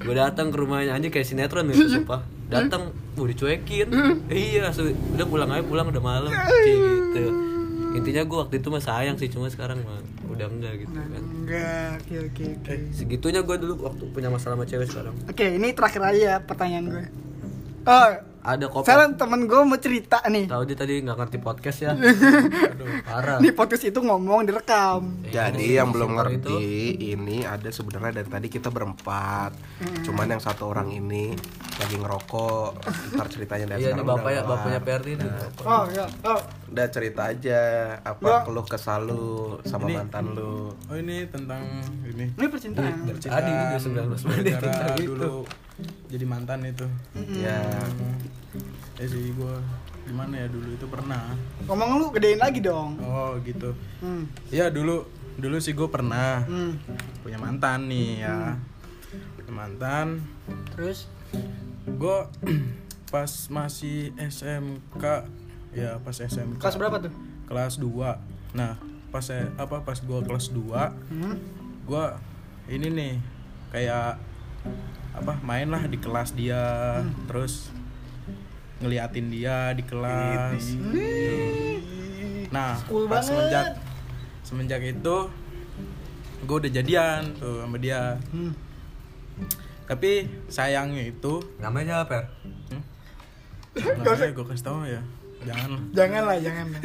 gue 0.00 0.14
datang 0.16 0.48
ke 0.48 0.56
rumahnya 0.56 0.94
anjing 0.94 1.10
kayak 1.10 1.26
sinetron 1.26 1.66
nih 1.66 1.76
sumpah 1.92 2.20
datang 2.48 2.88
mau 3.14 3.26
dicuekin 3.26 3.88
iya 4.28 4.64
langsung 4.64 4.88
udah 5.12 5.26
pulang 5.26 5.50
aja 5.50 5.62
pulang 5.62 5.86
udah 5.86 6.00
malam 6.00 6.30
gitu 6.64 7.24
intinya 7.92 8.22
gue 8.22 8.38
waktu 8.38 8.54
itu 8.56 8.68
mah 8.68 8.80
sayang 8.80 9.16
sih 9.16 9.26
cuma 9.26 9.46
sekarang 9.46 9.82
mah 9.82 10.00
udah 10.24 10.46
enggak 10.46 10.72
gitu 10.78 10.90
Nah, 10.90 11.04
kan 11.04 11.22
enggak, 11.22 11.90
oke 12.00 12.14
oke 12.24 12.44
oke. 12.56 12.74
segitunya 12.92 13.40
gue 13.40 13.56
dulu 13.58 13.74
waktu 13.82 14.02
punya 14.08 14.30
masalah 14.30 14.54
sama 14.54 14.64
cewek 14.64 14.86
sekarang 14.86 15.14
Oke, 15.26 15.46
ini 15.50 15.68
terakhir 15.70 16.00
aja 16.00 16.16
ya 16.16 16.36
pertanyaan 16.38 16.84
gue. 16.88 17.04
Oh, 17.82 18.08
ada 18.42 18.66
kopi 18.66 18.84
Sekarang 18.84 19.14
temen 19.14 19.44
gue 19.44 19.60
mau 19.60 19.76
cerita 19.76 20.18
nih. 20.24 20.44
tahu 20.46 20.62
dia 20.64 20.74
tadi 20.74 20.94
nggak 20.98 21.12
ngerti 21.14 21.38
podcast 21.38 21.78
ya 21.80 21.90
aduh 22.72 22.88
parah 23.02 23.36
Nih 23.38 23.52
podcast 23.52 23.84
itu 23.84 23.98
ngomong 23.98 24.42
direkam. 24.42 25.20
Jadi 25.24 25.76
yang 25.76 25.90
belum 25.90 26.14
ngerti 26.14 26.60
ini 27.10 27.42
ada 27.42 27.68
sebenarnya 27.68 28.16
dari 28.16 28.28
tadi 28.28 28.48
kita 28.48 28.68
berempat. 28.68 29.52
Cuman 30.02 30.26
yang 30.26 30.38
satu 30.38 30.66
orang 30.66 30.88
ini 30.90 31.36
lagi 31.76 31.96
ngerokok. 31.96 32.70
Ntar 33.12 33.26
ceritanya 33.28 33.66
dari 33.70 33.80
iya 33.82 33.92
sekarang 33.92 34.08
bapak 34.10 34.30
ya 34.30 34.42
bapaknya 34.42 34.80
Perdi 34.80 35.12
nih 35.14 35.30
Oh 35.62 35.84
iya. 35.86 36.06
Oh. 36.22 36.40
Udah 36.66 36.86
cerita 36.86 37.22
aja 37.26 37.60
apa 38.00 38.20
Gua- 38.20 38.42
keluh 38.42 38.64
kesal 38.64 39.04
lu 39.04 39.26
sama 39.62 39.86
mantan 39.86 40.32
lu. 40.32 40.72
Oh 40.86 40.94
ini 40.94 41.24
tentang 41.26 41.60
ini 42.04 42.30
Ini 42.30 42.46
percintaan. 42.46 43.04
Adi 43.04 43.50
juga 43.52 43.78
19 43.78 44.28
menit 44.28 44.56
dulu 44.98 45.44
jadi 46.06 46.24
mantan 46.24 46.64
itu. 46.64 46.86
Ya. 47.34 47.60
Ya 48.94 49.04
sih 49.04 49.30
gue 49.30 49.54
gimana 50.02 50.34
ya 50.36 50.46
dulu 50.46 50.68
itu 50.70 50.86
pernah. 50.86 51.32
Ngomong 51.64 51.88
lu 51.96 52.06
gedein 52.10 52.36
lagi 52.36 52.58
dong. 52.58 52.98
Oh 52.98 53.38
gitu. 53.40 53.72
Hmm. 53.98 54.28
Ya 54.48 54.68
dulu 54.68 55.06
dulu 55.36 55.56
sih 55.56 55.72
gue 55.72 55.86
pernah 55.86 56.42
Hmm. 56.42 56.76
punya 57.20 57.36
mantan 57.36 57.86
nih 57.86 58.22
ya. 58.22 58.56
Punya 59.36 59.52
mantan. 59.52 60.06
Terus 60.72 61.06
Gue 61.90 62.28
pas 63.12 63.26
masih 63.48 64.14
SMK 64.14 65.04
ya 65.70 65.98
pas 65.98 66.14
SMK 66.14 66.58
kelas 66.58 66.76
berapa 66.76 66.96
tuh? 67.00 67.12
kelas 67.44 67.74
2 67.76 67.90
nah 68.52 68.78
pas 69.08 69.18
saya 69.20 69.50
apa 69.56 69.82
pas 69.82 69.98
gua 70.00 70.22
kelas 70.22 70.50
2 70.50 70.70
Hmm. 71.10 71.34
gua 71.82 72.14
ini 72.66 72.86
nih 72.86 73.12
kayak 73.70 74.14
apa 75.12 75.32
main 75.40 75.66
lah 75.66 75.84
di 75.84 75.96
kelas 75.96 76.32
dia 76.32 76.62
terus 77.24 77.68
ngeliatin 78.78 79.26
dia 79.28 79.72
di 79.72 79.82
kelas 79.82 80.64
nah 82.48 82.74
Cool 82.84 83.06
pas 83.06 83.18
banget. 83.18 83.28
semenjak 83.28 83.66
semenjak 84.42 84.82
itu 84.82 85.16
gue 86.40 86.56
udah 86.56 86.72
jadian 86.72 87.20
tuh 87.36 87.60
sama 87.60 87.76
dia 87.76 88.16
Hmm. 88.30 88.52
tapi 89.84 90.10
sayangnya 90.46 91.06
itu 91.06 91.38
namanya 91.58 92.02
apa 92.02 92.10
Per? 92.10 92.24
namanya 93.98 94.30
gue 94.30 94.44
kasih 94.46 94.64
tau 94.64 94.82
ya 94.82 95.02
jangan 95.40 95.68
lah. 95.72 95.82
Jangan 95.94 96.22
lah, 96.22 96.36
jangan 96.44 96.66
lah. 96.68 96.82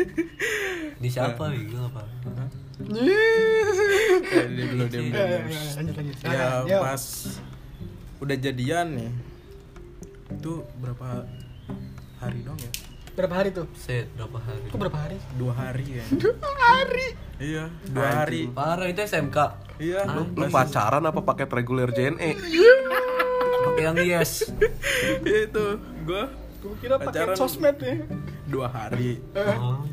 di 0.96 1.10
siapa 1.10 1.44
gitu 1.54 1.76
apa 1.78 2.02
Ya, 2.76 4.44
dia 4.46 4.66
dulu 4.68 4.84
dia 4.86 5.00
Ya, 5.00 5.26
dulu. 5.32 5.48
ya, 6.24 6.36
ya, 6.36 6.48
ya 6.66 6.78
pas 6.82 7.04
udah 8.18 8.36
jadian 8.36 8.88
nih 8.92 9.12
itu 10.32 10.52
berapa 10.78 11.28
hari 12.18 12.42
dong 12.42 12.58
ya 12.58 12.72
Berapa 13.16 13.32
hari 13.34 13.50
tuh? 13.50 13.64
set 13.74 14.12
berapa 14.12 14.36
hari 14.38 14.68
Kok 14.68 14.76
berapa 14.78 14.98
hari? 15.00 15.16
dua 15.34 15.54
hari 15.54 15.86
ya 15.94 16.06
hari. 16.68 17.08
iya 17.38 17.64
dua 17.86 18.08
hari 18.14 18.42
parah 18.50 18.88
itu 18.88 19.00
SMK 19.00 19.38
iya 19.78 20.04
Lu, 20.06 20.28
lu 20.30 20.46
pacaran 20.50 21.00
apa 21.00 21.24
paket 21.24 21.48
reguler 21.50 21.90
JNE? 21.90 22.36
pakai 23.66 23.84
yang 23.84 23.98
yes 23.98 24.52
Iya, 25.24 25.48
itu 25.48 25.66
gua 26.04 26.28
Gue 26.60 26.74
kira 26.78 26.98
pakai 26.98 27.24
Pacaran. 27.24 27.38
sosmed 27.38 27.78
ya. 27.78 28.04
dua 28.44 28.68
hari 28.68 29.22
oh. 29.32 29.86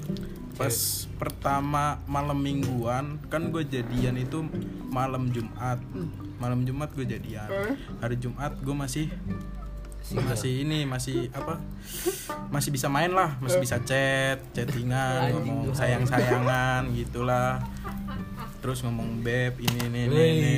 pas 0.52 0.76
pertama 1.14 2.00
malam 2.04 2.37
mingguan 2.37 3.20
kan 3.28 3.48
gue 3.48 3.62
jadian 3.62 4.16
itu 4.16 4.42
malam 4.85 5.28
Jumat 5.28 5.78
malam 6.42 6.66
Jumat 6.66 6.90
gue 6.90 7.07
jadian. 7.07 7.46
Hari 8.02 8.18
Jumat 8.18 8.59
gue 8.59 8.74
masih 8.74 9.07
masih 10.11 10.66
ini 10.66 10.83
masih 10.83 11.31
apa? 11.31 11.62
Masih 12.50 12.74
bisa 12.74 12.90
main 12.90 13.14
lah 13.14 13.38
masih 13.38 13.62
bisa 13.62 13.78
chat 13.87 14.42
chattingan 14.50 15.31
ngomong 15.38 15.70
sayang 15.70 16.02
sayangan 16.02 16.90
gitulah. 16.98 17.62
Terus 18.59 18.83
ngomong 18.83 19.22
beb 19.22 19.55
ini 19.62 19.87
ini 19.87 20.00
ini, 20.11 20.18
ini. 20.18 20.57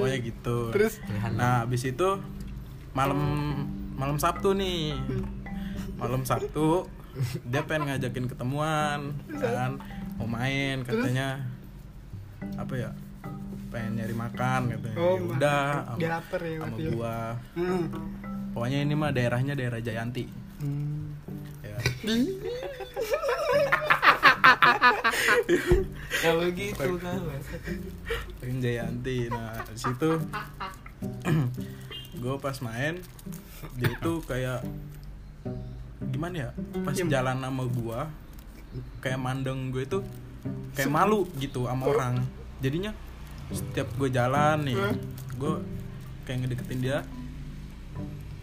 pokoknya 0.00 0.18
gitu. 0.24 0.58
Terus? 0.72 1.04
nah 1.36 1.68
habis 1.68 1.84
itu 1.84 2.08
malam 2.96 3.20
malam 3.92 4.16
Sabtu 4.16 4.56
nih. 4.56 4.96
Malam 6.00 6.24
Sabtu 6.24 6.88
dia 7.44 7.60
pengen 7.68 7.92
ngajakin 7.92 8.32
ketemuan 8.32 9.12
kan? 9.28 9.76
Mau 10.16 10.24
main 10.24 10.80
katanya 10.88 11.44
apa 12.56 12.74
ya 12.74 12.90
pengen 13.72 13.92
nyari 13.96 14.14
makan 14.14 14.60
katanya 14.70 14.96
Oh, 14.96 15.16
Ya 15.16 15.22
udah 15.26 15.64
dia 15.96 16.06
sama, 16.06 16.14
lapar 16.14 16.40
ya 16.42 16.56
sama 16.60 16.76
ya. 16.76 16.90
gua. 16.92 17.16
Hmm. 17.56 17.84
pokoknya 18.52 18.78
ini 18.84 18.94
mah 18.94 19.10
daerahnya 19.10 19.54
daerah 19.56 19.80
Jayanti. 19.80 20.24
Hmm. 20.60 21.16
ya. 21.64 21.76
Kalau 26.22 26.46
gitu 26.52 26.90
kan 26.98 27.18
pengen 28.38 28.58
Jayanti 28.60 29.18
nah 29.28 29.56
di 29.64 29.78
situ 29.78 30.10
gue 32.22 32.34
pas 32.38 32.56
main 32.62 32.94
dia 33.74 33.90
itu 33.90 34.12
kayak 34.22 34.62
gimana 36.12 36.34
ya? 36.34 36.50
Pas 36.82 36.94
jalan 36.94 37.38
sama 37.38 37.64
gua 37.66 38.00
kayak 39.00 39.18
mandeng 39.18 39.70
gue 39.70 39.82
itu 39.82 39.98
kayak 40.74 40.90
malu 40.90 41.26
gitu 41.38 41.66
sama 41.66 41.84
orang. 41.86 42.14
Jadinya 42.58 42.94
setiap 43.52 43.88
gue 43.94 44.08
jalan 44.08 44.64
nih 44.64 44.76
gue 45.34 45.52
kayak 46.22 46.38
ngedeketin 46.40 46.80
dia 46.80 46.98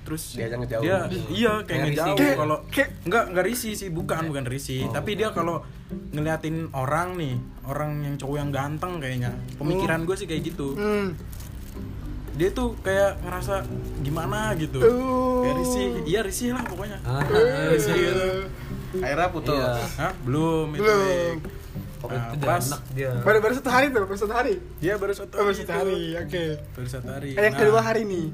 terus 0.02 0.34
Diajak 0.34 0.58
ngejauh. 0.60 0.82
dia 0.82 0.98
iya 1.30 1.54
kayak 1.60 1.68
Kayak 1.68 1.86
ngejauh 1.88 2.18
kalau 2.36 2.58
Kayak- 2.68 2.92
enggak 3.04 3.24
enggak 3.30 3.46
risih 3.46 3.74
sih 3.74 3.90
bukan 3.90 4.24
bukan 4.26 4.44
risih 4.44 4.90
tapi 4.90 5.14
dia 5.14 5.30
kalau 5.30 5.62
ngeliatin 6.10 6.70
orang 6.72 7.14
nih 7.14 7.38
orang 7.64 8.02
yang 8.02 8.16
cowok 8.16 8.38
yang 8.38 8.50
ganteng 8.50 8.98
kayaknya 8.98 9.30
pemikiran 9.56 10.04
gue 10.04 10.16
sih 10.16 10.26
kayak 10.26 10.42
gitu 10.48 10.74
Hmm. 10.74 11.14
dia 12.34 12.50
tuh 12.50 12.74
kayak 12.80 13.20
ngerasa 13.20 13.62
gimana 14.00 14.56
gitu 14.56 14.80
Uh. 14.80 15.44
kayak 15.44 15.56
risih 15.58 15.86
iya 16.08 16.20
risih 16.20 16.50
lah 16.52 16.64
pokoknya 16.64 16.98
ah, 17.04 17.22
risih 17.70 17.94
gitu 17.94 18.28
Akhirnya 18.92 19.30
putus. 19.30 19.54
Iya. 19.54 19.86
Hah? 20.02 20.14
belum 20.20 20.68
itu 20.74 20.82
Belum. 20.82 21.36
Oh, 22.00 22.08
Nah, 22.08 22.32
itu 22.32 22.42
pas 22.42 22.64
enak 22.64 22.82
dia 22.92 23.12
Baru 23.20 23.38
baru 23.40 23.54
satu 23.54 23.70
hari 23.70 23.86
tuh, 23.90 24.02
baru 24.02 24.16
satu 24.18 24.34
hari. 24.34 24.54
dia 24.80 24.94
baru 24.96 25.12
satu 25.12 25.32
Oh, 25.32 25.42
baru 25.42 25.48
hari 25.48 25.58
satu 25.58 25.66
itu. 25.66 25.76
hari. 25.76 26.00
Oke. 26.18 26.46
baru 26.72 26.88
satu 26.88 27.08
hari 27.10 27.30
Eh, 27.30 27.36
yang 27.38 27.46
Nah, 27.50 27.60
kedua 27.60 27.80
hari 27.82 28.02
nih. 28.04 28.26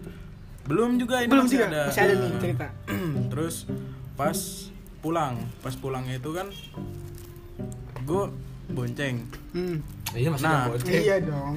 belum 0.64 0.90
juga 0.96 1.16
ini 1.20 1.30
Belum 1.30 1.46
masih 1.46 1.58
juga. 1.58 1.68
ada 1.68 1.82
Masih 1.88 2.02
ada 2.02 2.14
nih 2.16 2.28
Nah, 2.28 2.40
cerita. 2.40 2.68
terus 3.32 3.56
pas 4.14 4.38
pulang 5.00 5.36
pas 5.60 5.76
pulangnya 5.76 6.16
itu 6.16 6.30
kan 6.32 6.48
gue 8.02 8.24
bonceng 8.68 9.16
Hmm. 9.52 9.78
iya 10.12 10.30
masih 10.30 10.46
Nah. 10.46 10.66
bocah. 10.68 10.86
Iya 10.86 11.16
dong. 11.22 11.56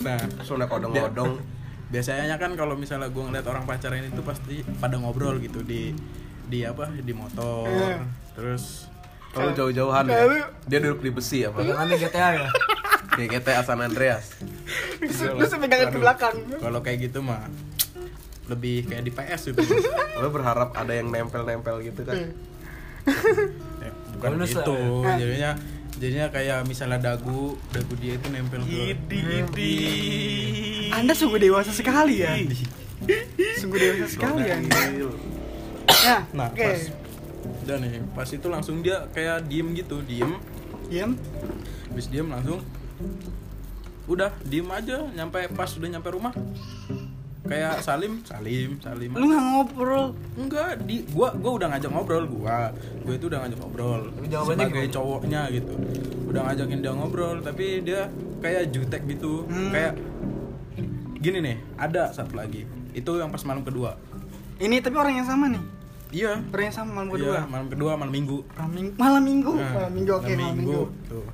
nah 0.00 0.18
Sudah 0.40 0.66
kodong-kodong. 0.66 1.38
biasanya 1.88 2.34
kan 2.36 2.54
kalau 2.54 2.74
misalnya 2.74 3.06
gue 3.06 3.18
ngeliat 3.20 3.42
orang 3.44 3.64
pacaran 3.64 3.98
itu 4.00 4.22
pasti 4.22 4.62
pada 4.76 4.94
ngobrol 4.96 5.38
gitu 5.38 5.60
di 5.60 5.90
di 6.44 6.62
apa 6.62 6.86
di 6.88 7.10
motor 7.12 7.66
Iya. 7.66 8.02
terus 8.32 8.89
Kalau 9.30 9.50
jauh-jauhan 9.54 10.04
ya. 10.04 10.14
Kalau- 10.16 10.50
Dia 10.66 10.78
duduk 10.80 11.00
di 11.00 11.10
besi 11.10 11.38
apa? 11.42 11.58
Pegangannya 11.58 11.96
GTA 11.96 12.28
ya 12.34 12.48
Kayak 13.10 13.28
GTA 13.36 13.62
San 13.62 13.80
Andreas. 13.80 14.26
Lu 15.00 15.44
sampai 15.44 15.66
pegangan 15.66 15.90
ke 15.90 15.98
belakang. 15.98 16.34
kalau 16.58 16.78
kayak 16.80 16.98
gitu 17.04 17.18
mah 17.20 17.46
lebih 18.46 18.82
kayak 18.84 19.02
di 19.02 19.12
PS 19.14 19.50
gitu 19.50 19.62
Lo 20.18 20.28
berharap 20.28 20.74
ada 20.74 20.90
yang 20.90 21.08
nempel-nempel 21.08 21.82
gitu 21.82 22.02
kan? 22.02 22.34
Ya, 23.80 23.90
bukan 24.12 24.28
Bonus 24.36 24.50
gitu 24.52 24.74
lah 25.00 25.16
jadinya 25.16 25.50
jadinya 25.96 26.26
kayak 26.28 26.58
misalnya 26.64 26.98
dagu 27.02 27.56
dagu 27.70 27.94
dia 27.96 28.14
itu 28.14 28.26
nempel 28.28 28.60
ke 28.62 28.94
Anda 30.92 31.12
sungguh 31.12 31.38
dewasa 31.38 31.70
sekali 31.70 32.22
ya. 32.22 32.34
Sungguh 33.56 33.78
dewasa 33.78 34.06
sekali 34.08 34.42
ya. 34.44 34.56
Nah, 36.00 36.20
nah 36.32 36.48
oke. 36.48 36.60
pas 36.60 36.80
udah 37.60 37.76
nih 37.76 38.00
pas 38.10 38.26
itu 38.26 38.46
langsung 38.46 38.80
dia 38.80 39.04
kayak 39.10 39.46
diem 39.46 39.68
gitu 39.74 40.00
diem 40.02 40.32
Diam. 40.86 41.14
habis 41.86 42.06
diem 42.06 42.26
langsung 42.26 42.58
udah 44.06 44.34
diem 44.42 44.66
aja 44.66 45.06
nyampe 45.08 45.38
pas 45.50 45.70
udah 45.70 45.88
nyampe 45.88 46.08
rumah 46.08 46.34
kayak 47.42 47.78
salim 47.80 48.22
salim 48.22 48.78
salim 48.78 49.10
Lu 49.12 49.26
nggak 49.26 49.42
ngobrol. 49.44 50.06
enggak 50.34 50.82
di 50.84 51.02
gua 51.08 51.30
gua 51.32 51.52
udah 51.56 51.68
ngajak 51.68 51.90
ngobrol 51.90 52.24
gua 52.26 52.70
gua 53.00 53.12
itu 53.12 53.26
udah 53.26 53.38
ngajak 53.40 53.58
ngobrol 53.58 54.02
Tapi 54.08 54.26
jawabannya 54.28 54.58
sebagai 54.60 54.82
gimana? 54.82 54.94
cowoknya 54.94 55.40
gitu 55.50 55.72
udah 56.26 56.40
ngajakin 56.44 56.78
dia 56.78 56.92
ngobrol 56.92 57.36
tapi 57.40 57.66
dia 57.82 58.00
kayak 58.38 58.62
jutek 58.70 59.02
gitu 59.04 59.46
Hmm. 59.46 59.70
kayak 59.70 59.92
gini 61.16 61.38
nih 61.40 61.56
ada 61.76 62.10
satu 62.10 62.34
lagi 62.34 62.64
itu 62.92 63.10
yang 63.14 63.28
pas 63.28 63.42
malam 63.42 63.60
kedua 63.60 63.94
Ini 64.56 64.76
tapi 64.78 64.92
orang 64.94 65.14
yang 65.14 65.24
sama 65.24 65.48
nih. 65.48 65.62
Iya 66.10 66.32
yang 66.42 66.74
sama 66.74 67.02
malam 67.02 67.08
Iya, 67.10 67.16
kedua. 67.16 67.38
malam 67.46 67.66
kedua 67.70 67.92
malam 67.94 68.12
minggu 68.12 68.38
Malam 68.54 68.72
minggu. 68.74 68.92
Malam 68.98 69.22
minggu. 69.22 69.52
Nah, 69.54 69.70
Malam 69.72 69.92
minggu 69.94 70.12
oke, 70.12 70.32
malam 70.34 70.56
minggu. 70.58 70.82
Tuh. 71.06 71.24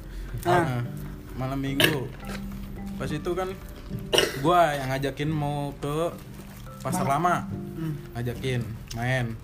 Ah. 0.44 0.62
Nah, 0.62 0.80
malam 1.36 1.58
minggu. 1.60 1.96
Pas 2.96 3.10
itu 3.10 3.30
kan 3.32 3.48
gua 4.40 4.60
yang 4.76 4.88
ngajakin 4.92 5.30
mau 5.32 5.72
ke 5.80 6.10
pasar 6.82 7.02
lama 7.02 7.42
ngajakin 8.14 8.62
main 8.94 9.34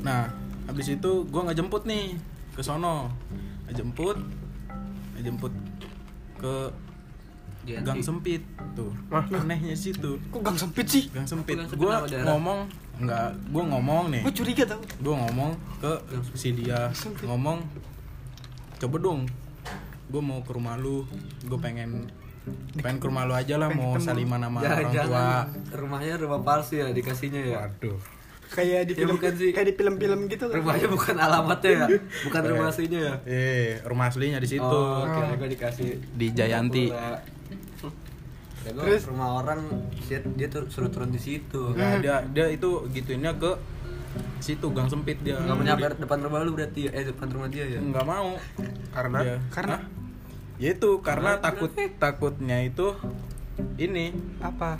nah 0.00 0.32
habis 0.64 0.88
itu 0.88 1.10
gue 1.28 1.40
nggak 1.44 1.58
jemput 1.60 1.84
nih 1.84 2.16
ke 2.56 2.62
sono 2.64 3.12
nggak 3.68 3.74
jemput 3.76 4.16
nggak 5.12 5.22
jemput 5.28 5.52
ke 6.40 6.54
gang 7.84 8.00
sempit 8.00 8.40
tuh 8.72 8.90
anehnya 9.12 9.76
sih 9.76 9.92
tuh 9.92 10.16
kok 10.32 10.40
gang 10.40 10.56
sempit 10.56 10.86
sih 10.88 11.04
gang 11.12 11.28
sempit 11.28 11.60
gue 11.68 11.92
ngomong 12.24 12.64
nggak 13.00 13.28
gue 13.48 13.64
ngomong 13.66 14.04
nih. 14.10 14.22
Gue 14.22 14.34
curiga 14.34 14.64
tau. 14.66 14.80
Gue 14.98 15.14
ngomong 15.14 15.50
ke 15.78 15.92
si 16.34 16.52
dia. 16.52 16.92
Ngomong 17.22 17.64
coba 18.76 18.96
dong 18.98 19.20
gue 20.06 20.20
mau 20.20 20.40
ke 20.40 20.52
rumah 20.52 20.76
lu. 20.76 21.06
Gue 21.42 21.56
pengen 21.56 22.08
pengen 22.76 22.98
ke 22.98 23.06
rumah 23.06 23.24
lu 23.24 23.32
aja 23.32 23.56
lah 23.56 23.68
mau 23.68 23.96
saliman 23.96 24.40
sama 24.40 24.58
orang 24.60 24.90
tua. 24.90 25.28
Rumahnya 25.70 26.14
rumah 26.18 26.40
palsu 26.40 26.76
ya 26.76 26.90
dikasihnya 26.90 27.40
ya. 27.46 27.56
waduh. 27.62 27.98
Kayak 28.50 28.82
di 28.84 28.92
Ya, 28.92 29.06
film 29.06 29.14
bukan 29.14 29.32
sih. 29.32 29.50
kayak 29.54 29.62
di 29.64 29.74
film-film 29.76 30.20
gitu 30.26 30.44
kan? 30.44 30.58
Rumahnya 30.58 30.88
bukan 30.90 31.14
alamatnya 31.16 31.70
ya, 31.70 31.86
bukan 32.26 32.42
rumah 32.42 32.66
aslinya 32.66 32.98
ya. 32.98 33.14
eh 33.22 33.78
rumah 33.80 34.10
aslinya 34.10 34.42
di 34.42 34.48
situ. 34.50 34.66
Oh, 34.66 35.06
kira 35.06 35.38
gue 35.38 35.48
dikasih 35.54 35.90
di 36.10 36.26
Jayanti. 36.34 36.90
pula. 36.90 37.14
Ya 38.60 38.70
Terus? 38.70 39.02
rumah 39.06 39.40
orang 39.40 39.64
dia, 40.02 40.20
dia 40.20 40.46
tuh 40.46 40.68
suruh 40.68 40.88
turun 40.88 41.08
di 41.08 41.16
situ. 41.16 41.72
Nah, 41.72 41.96
dia 41.96 42.20
dia 42.26 42.44
itu 42.46 42.84
gituinnya 42.88 43.32
ke 43.34 43.56
situ 44.36 44.66
gang 44.68 44.84
sempit 44.84 45.16
dia 45.20 45.38
Gak 45.38 45.48
mau 45.50 45.62
nyampe 45.62 45.86
depan 45.96 46.18
rumah 46.18 46.42
lu 46.42 46.52
berarti 46.52 46.86
ya? 46.86 46.92
Eh 46.92 47.06
depan 47.06 47.30
rumah 47.30 47.46
dia 47.46 47.62
ya? 47.64 47.78
nggak 47.78 48.02
mau 48.02 48.34
Karena 48.90 49.18
Dia- 49.22 49.40
Karena? 49.48 49.76
Hah? 49.76 49.82
ya 50.58 50.68
itu 50.70 50.90
karena 51.00 51.38
takut 51.38 51.72
takutnya 51.96 52.60
itu 52.60 52.92
ini 53.78 54.12
apa 54.38 54.76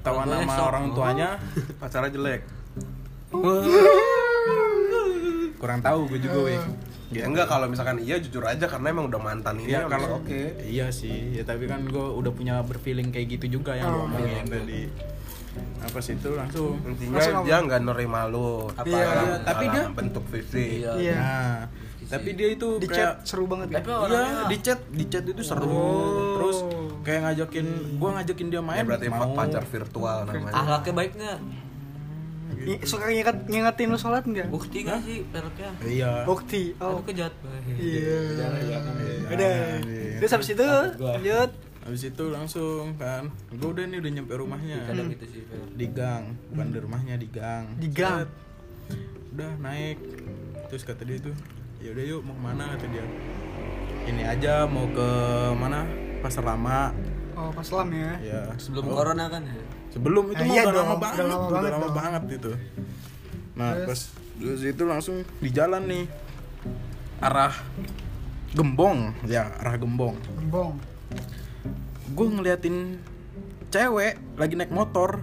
tuanya 0.00 0.36
nama 0.38 0.52
sok. 0.52 0.64
orang 0.64 0.84
tuanya 0.92 1.28
pacarnya 1.74 2.10
jelek. 2.12 2.40
kurang 5.56 5.80
tahu 5.80 6.06
gue 6.06 6.20
juga 6.20 6.38
weh 6.44 6.60
Ya 7.10 7.24
enggak 7.24 7.46
kalau 7.46 7.66
misalkan 7.66 8.00
iya 8.00 8.16
jujur 8.16 8.40
aja 8.42 8.64
karena 8.64 8.86
emang 8.88 9.06
udah 9.06 9.20
mantan 9.20 9.58
ini 9.58 9.70
Iya 9.70 9.80
ya 9.80 9.90
kalau 9.90 10.08
oke. 10.18 10.40
Iya 10.62 10.86
sih, 10.88 11.32
ya 11.32 11.42
tapi 11.42 11.64
kan 11.64 11.84
gue 11.84 12.06
udah 12.14 12.32
punya 12.32 12.60
berfeeling 12.60 13.08
kayak 13.08 13.38
gitu 13.38 13.60
juga 13.60 13.74
yang 13.74 13.88
Oh, 13.88 13.96
lo 13.98 14.08
omongin 14.08 14.46
tadi. 14.46 14.82
Apa 15.80 15.98
sih 16.00 16.16
itu 16.16 16.32
langsung? 16.32 16.80
Intinya 16.82 17.14
Langsung 17.14 17.44
dia 17.44 17.56
nggak 17.60 17.80
nerima 17.84 18.26
lu. 18.26 18.66
Apa? 18.72 18.82
Iya, 18.84 19.04
dalam- 19.04 19.28
iya, 19.28 19.36
tapi 19.44 19.64
dalam 19.64 19.76
dia- 19.76 19.92
bentuk 19.94 20.24
fisik. 20.26 20.68
Iya. 20.80 20.92
Iya. 20.96 21.14
Nah, 21.14 21.58
tapi 22.04 22.28
dia 22.34 22.48
itu 22.50 22.68
di 22.76 22.86
kayak 22.86 22.98
chat 23.14 23.14
seru 23.24 23.44
banget 23.46 23.66
Tapi 23.70 23.86
kan 23.86 24.08
Iya, 24.10 24.44
di 24.44 24.58
chat, 24.58 24.80
di 24.90 25.04
chat 25.06 25.24
itu 25.24 25.42
seru. 25.42 25.64
Oh. 25.64 26.34
Terus 26.34 26.56
kayak 27.00 27.20
ngajakin, 27.22 27.66
gua 27.96 28.10
ngajakin 28.18 28.46
dia 28.48 28.58
Ya 28.58 28.62
main. 28.62 28.82
berarti 28.82 29.06
mau. 29.08 29.32
pacar 29.32 29.62
virtual 29.62 30.18
namanya. 30.24 30.54
Ahlaknya 30.56 30.92
baik 30.92 31.12
nggak? 31.14 31.38
I- 32.56 32.82
suka 32.82 33.04
nginget 33.06 33.36
ngingetin 33.44 33.88
lu 33.88 33.96
sholat 33.96 34.22
nggak 34.22 34.48
Bukti 34.48 34.78
nggak 34.82 35.00
sih 35.02 35.18
peleknya? 35.26 35.70
Iya. 35.80 36.12
bukti 36.22 36.62
Oh. 36.76 36.96
Aku 36.96 37.08
kejahat 37.08 37.34
banget. 37.40 37.62
iya 37.76 38.18
Iya. 38.30 39.28
udah 39.28 39.54
terus 40.18 40.32
habis 40.32 40.48
itu 40.50 40.66
lanjut 40.96 41.50
Habis 41.84 42.00
itu 42.08 42.24
langsung 42.32 42.96
kan, 42.96 43.28
gue 43.50 43.68
udah 43.68 43.84
nih 43.84 44.00
udah 44.00 44.10
nyampe 44.10 44.32
rumahnya. 44.32 44.88
Kadang 44.88 45.12
gitu 45.12 45.28
sih. 45.28 45.44
Di 45.76 45.84
gang, 45.86 46.32
bukan 46.48 46.72
di 46.72 46.78
rumahnya 46.80 47.14
di 47.20 47.28
gang. 47.28 47.76
Di 47.76 47.92
gang? 47.92 48.24
Set. 48.24 48.30
Udah 49.36 49.52
naik. 49.60 50.00
Terus 50.72 50.80
kata 50.80 51.04
dia 51.04 51.20
tuh, 51.20 51.36
ya 51.78 51.92
udah 51.92 52.04
yuk 52.08 52.24
mau 52.24 52.32
ke 52.32 52.40
mana 52.40 52.72
kata 52.72 52.88
dia. 52.88 53.04
Ini 54.08 54.22
aja 54.24 54.64
mau 54.64 54.88
ke 54.88 55.08
mana? 55.52 55.84
Pasar 56.24 56.48
lama. 56.48 56.88
Oh 57.34 57.50
pas 57.50 57.68
lam 57.68 57.88
ya 57.90 58.12
Ya. 58.18 58.40
Sebelum 58.56 58.84
Oh, 58.84 58.94
corona 58.94 59.24
kan 59.26 59.42
ya? 59.42 59.54
Sebelum 59.90 60.24
itu 60.28 60.36
Ah, 60.36 60.44
mah 60.44 60.54
iya 60.54 60.62
udah 60.62 60.72
dong, 60.72 60.78
lama 60.80 60.90
udah 60.90 61.00
banget, 61.00 61.24
udah 61.24 61.38
banget 61.48 61.70
lama 61.70 61.80
dong. 61.80 61.94
banget 61.94 62.22
itu. 62.32 62.52
Nah, 63.54 63.70
pas 63.84 64.00
terus 64.34 64.62
itu 64.64 64.82
langsung 64.84 65.16
di 65.38 65.48
jalan 65.48 65.82
nih 65.84 66.04
arah 67.20 67.54
Gembong, 68.50 68.98
ya 69.24 69.50
arah 69.56 69.74
Gembong. 69.74 70.14
gembong 70.36 70.78
Gue 72.08 72.26
ngeliatin 72.28 73.02
cewek 73.68 74.14
lagi 74.34 74.54
naik 74.54 74.70
motor, 74.70 75.18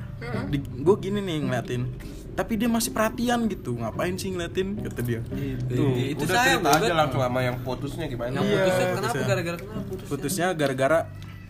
di, 0.45 0.59
gue 0.59 0.95
gini 0.97 1.19
nih 1.19 1.39
ngeliatin. 1.41 1.87
Tapi 2.31 2.55
dia 2.55 2.67
masih 2.67 2.91
perhatian 2.91 3.47
gitu, 3.47 3.75
ngapain 3.75 4.15
sih 4.15 4.27
ngeliatin? 4.29 4.75
Kata 4.77 4.99
dia. 5.01 5.19
Tuh, 5.65 5.91
itu 5.95 6.19
Udah 6.21 6.31
saya 6.33 6.47
cerita 6.53 6.67
aja 6.69 6.79
banget. 6.81 6.91
langsung 6.93 7.21
sama 7.21 7.39
yang 7.41 7.57
putusnya 7.61 8.05
gimana. 8.05 8.31
Yang 8.33 8.43
Iya, 8.45 8.55
putusnya 8.57 8.85
kenapa? 8.89 9.15
Gara-gara 9.21 9.57
kenapa 9.57 9.79
putusnya? 9.85 10.09
Putusnya 10.09 10.47
gara-gara 10.53 10.99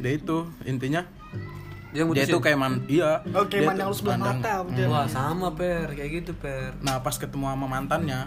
dia 0.02 0.14
itu 0.14 0.38
intinya 0.66 1.02
Dia 1.92 2.02
dia 2.02 2.08
mutusin? 2.08 2.24
itu 2.26 2.40
kayak 2.40 2.56
man 2.56 2.74
iya. 2.88 3.20
oke 3.28 3.52
dia 3.52 3.68
mandang 3.68 3.86
tuh 3.86 3.92
lu 3.92 4.00
sebelah 4.00 4.16
mandang- 4.18 4.40
mata 4.40 4.54
udah 4.64 4.86
Wah 4.88 5.06
sama 5.06 5.48
per, 5.52 5.92
kayak 5.92 6.12
gitu 6.18 6.32
per. 6.34 6.72
Nah 6.80 6.96
pas 6.98 7.12
ketemu 7.14 7.46
sama 7.46 7.66
mantannya, 7.68 8.20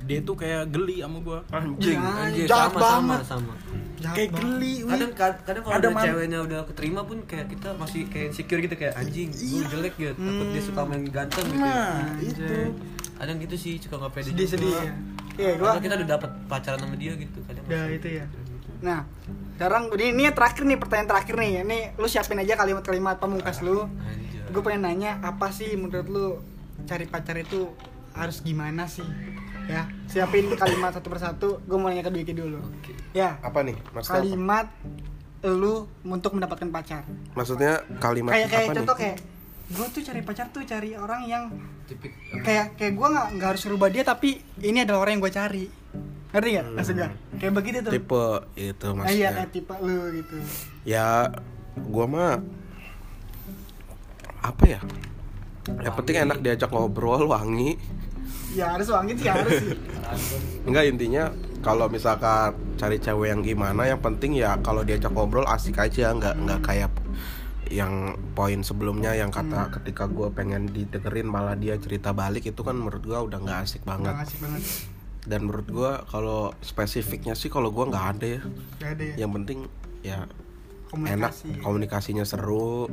dia 0.00 0.18
tuh 0.20 0.34
kayak 0.34 0.62
geli 0.68 0.96
sama 0.98 1.20
gua. 1.20 1.38
Anjing. 1.50 1.94
Ya, 1.94 2.12
Anjir, 2.18 2.46
jahat 2.46 2.72
sama, 2.72 2.80
banget 2.80 3.20
sama 3.20 3.52
sama. 3.52 3.54
Jahat 4.00 4.14
kayak 4.16 4.30
banget. 4.30 4.40
geli. 4.42 4.72
Kadang 4.82 5.10
kadang 5.44 5.62
kalau 5.62 5.74
Ada 5.76 5.86
ada 5.86 6.00
ceweknya 6.02 6.38
udah 6.40 6.60
keterima 6.64 7.00
pun 7.04 7.18
kayak 7.22 7.46
kita 7.46 7.68
masih 7.76 8.02
kayak 8.08 8.26
insecure 8.32 8.60
gitu 8.62 8.74
kayak 8.74 8.94
anjing, 8.96 9.28
gue 9.28 9.62
jelek 9.68 9.94
gitu. 9.94 10.12
Takut 10.16 10.46
dia 10.48 10.62
suka 10.64 10.80
main 10.82 11.04
ganteng 11.06 11.44
gitu. 11.46 11.60
Nah, 11.60 12.00
itu. 12.18 12.56
Kadang 13.14 13.36
gitu 13.38 13.54
sih 13.54 13.76
suka 13.76 14.00
nggak 14.00 14.12
pede 14.14 14.32
sedih 14.32 14.48
sedih 14.48 14.72
ya 14.72 14.92
iya 15.36 15.50
gua 15.56 15.76
kita 15.76 15.92
udah 15.94 16.08
dapat 16.10 16.30
pacaran 16.48 16.76
sama 16.78 16.96
dia 16.96 17.12
gitu 17.14 17.38
kadang. 17.44 17.64
udah 17.64 17.84
itu 17.90 18.08
ya 18.10 18.24
nah 18.80 19.04
sekarang 19.56 19.92
ini, 20.00 20.16
ini 20.16 20.32
terakhir 20.32 20.64
nih 20.64 20.78
pertanyaan 20.80 21.08
terakhir 21.12 21.34
nih 21.36 21.52
ini 21.60 21.78
lu 22.00 22.08
siapin 22.08 22.40
aja 22.40 22.56
kalimat-kalimat 22.56 23.20
pamungkas 23.20 23.60
lu 23.60 23.84
Anjir. 23.84 24.48
gue 24.48 24.62
pengen 24.64 24.88
nanya 24.88 25.20
apa 25.20 25.52
sih 25.52 25.76
menurut 25.76 26.08
lu 26.08 26.26
cari 26.88 27.04
pacar 27.04 27.36
itu 27.36 27.68
harus 28.16 28.40
gimana 28.40 28.88
sih 28.88 29.04
ya 29.68 29.84
siapin 30.08 30.48
kalimat 30.56 30.96
satu 30.96 31.12
persatu 31.12 31.48
gue 31.62 31.76
mau 31.76 31.92
nanya 31.92 32.02
ke 32.02 32.10
Dwiki 32.10 32.32
dulu 32.32 32.58
Oke. 32.58 32.96
ya 33.12 33.36
Apa 33.44 33.62
nih? 33.62 33.76
Maksudnya 33.92 34.16
apa? 34.16 34.24
kalimat 34.24 34.66
lu 35.40 35.74
untuk 36.04 36.36
mendapatkan 36.36 36.68
pacar 36.68 37.02
Maksudnya 37.32 37.84
kalimat 38.00 38.32
kayak 38.34 38.48
kayak 38.48 38.66
apa 38.66 38.76
contoh 38.80 38.96
nih? 38.96 39.00
kayak 39.04 39.16
gue 39.70 39.86
tuh 39.94 40.02
cari 40.02 40.20
pacar 40.26 40.46
tuh 40.50 40.62
cari 40.66 40.90
orang 40.98 41.22
yang 41.28 41.44
Tipik 41.86 42.12
kayak 42.42 42.74
kayak 42.74 42.92
gue 42.98 43.06
nggak 43.08 43.26
nggak 43.38 43.48
harus 43.54 43.62
rubah 43.70 43.88
dia 43.92 44.02
tapi 44.02 44.40
ini 44.64 44.82
adalah 44.82 45.06
orang 45.06 45.20
yang 45.20 45.22
gue 45.22 45.34
cari 45.34 45.64
ngerti 46.30 46.48
gak 46.54 46.66
maksud 46.78 46.94
gue 46.94 47.10
kayak 47.42 47.54
begitu 47.58 47.78
tuh. 47.82 47.92
Tipe 47.92 48.26
itu 48.54 48.86
iya 48.86 48.94
maksudnya. 48.94 49.30
kayak 49.34 49.50
tipe 49.50 49.74
lu 49.82 49.98
gitu. 50.14 50.36
Ya 50.86 51.06
gua 51.90 52.06
mah 52.06 52.32
apa 54.40 54.64
ya? 54.66 54.80
Yang 55.82 55.94
penting 56.02 56.16
enak 56.26 56.38
diajak 56.40 56.70
ngobrol, 56.72 57.28
wangi. 57.28 57.76
ya 58.50 58.74
harus 58.74 58.90
wangi 58.90 59.14
sih 59.14 59.30
harus 59.30 59.62
sih. 59.62 59.78
Enggak 60.66 60.90
intinya 60.90 61.30
kalau 61.62 61.86
misalkan 61.86 62.58
cari 62.74 62.98
cewek 62.98 63.30
yang 63.30 63.46
gimana 63.46 63.86
yang 63.86 64.02
penting 64.02 64.34
ya 64.34 64.58
kalau 64.58 64.82
diajak 64.82 65.14
ngobrol 65.14 65.46
asik 65.46 65.78
aja 65.78 66.10
nggak 66.10 66.34
nggak 66.34 66.60
kayak 66.66 66.90
yang 67.70 68.18
poin 68.34 68.66
sebelumnya 68.66 69.14
yang 69.14 69.30
kata 69.30 69.70
ketika 69.70 70.10
gue 70.10 70.34
pengen 70.34 70.66
didengerin 70.66 71.30
malah 71.30 71.54
dia 71.54 71.78
cerita 71.78 72.10
balik 72.10 72.50
itu 72.50 72.58
kan 72.66 72.74
menurut 72.74 73.06
gue 73.06 73.18
udah 73.18 73.38
nggak 73.38 73.58
asik 73.62 73.86
banget. 73.86 74.14
Ngasih 74.18 74.38
banget 74.42 74.62
dan 75.28 75.44
menurut 75.44 75.68
gue 75.68 75.92
kalau 76.08 76.56
spesifiknya 76.64 77.36
sih 77.36 77.52
kalau 77.52 77.68
gue 77.68 77.84
nggak 77.84 78.06
ada 78.16 78.26
ya. 78.26 78.42
Gak 78.80 78.90
ada 78.96 79.04
ya? 79.04 79.14
Yang 79.26 79.30
penting 79.36 79.58
ya 80.00 80.18
enak. 80.96 81.32
Komunikasi 81.32 81.60
komunikasinya 81.60 82.24
seru. 82.24 82.88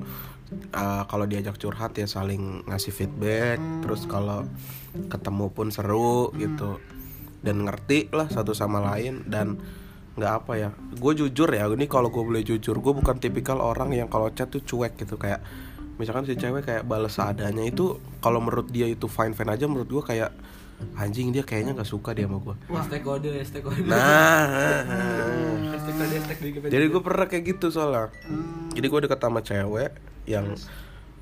Uh, 0.71 1.03
kalau 1.11 1.27
diajak 1.27 1.59
curhat 1.59 1.95
ya 1.95 2.07
saling 2.07 2.67
ngasih 2.67 2.91
feedback. 2.91 3.59
Terus 3.83 4.03
kalau 4.11 4.43
ketemu 5.07 5.45
pun 5.55 5.71
seru 5.71 6.35
gitu. 6.35 6.83
Dan 7.39 7.63
ngerti 7.63 8.11
lah 8.11 8.27
satu 8.27 8.51
sama 8.51 8.83
lain. 8.83 9.23
Dan 9.23 9.59
nggak 10.17 10.33
apa 10.33 10.53
ya 10.57 10.69
gue 10.73 11.13
jujur 11.13 11.45
ya 11.53 11.69
ini 11.69 11.85
kalau 11.85 12.09
gue 12.09 12.25
boleh 12.25 12.41
jujur 12.41 12.81
gue 12.81 12.89
bukan 12.89 13.21
tipikal 13.21 13.61
orang 13.61 13.93
yang 13.93 14.09
kalau 14.11 14.27
chat 14.35 14.51
tuh 14.51 14.59
cuek 14.59 14.99
gitu. 14.99 15.15
Kayak 15.15 15.47
misalkan 15.95 16.27
si 16.27 16.35
cewek 16.35 16.67
kayak 16.67 16.83
balas 16.83 17.17
seadanya 17.17 17.63
itu 17.65 17.97
kalau 18.21 18.43
menurut 18.43 18.69
dia 18.69 18.85
itu 18.85 19.09
fine 19.09 19.33
fine 19.33 19.49
aja 19.49 19.65
menurut 19.65 19.89
gue 19.89 20.03
kayak 20.05 20.29
anjing 20.97 21.33
dia 21.33 21.41
kayaknya 21.41 21.73
nggak 21.73 21.89
suka 21.89 22.13
dia 22.13 22.29
sama 22.29 22.37
gue 22.41 22.55
Hashtag 22.69 23.01
kode, 23.01 23.29
hashtag 23.33 23.61
kode. 23.65 23.81
nah 23.85 24.45
hashtag 25.73 25.95
kode, 25.97 26.13
hashtag 26.21 26.37
di 26.41 26.49
jadi 26.69 26.85
gue 26.89 27.01
pernah 27.01 27.25
kayak 27.25 27.43
gitu 27.57 27.73
soalnya. 27.73 28.09
Jadi 28.73 28.85
gue 28.85 28.99
deket 29.09 29.19
sama 29.21 29.39
cewek 29.41 29.91
yang 30.29 30.53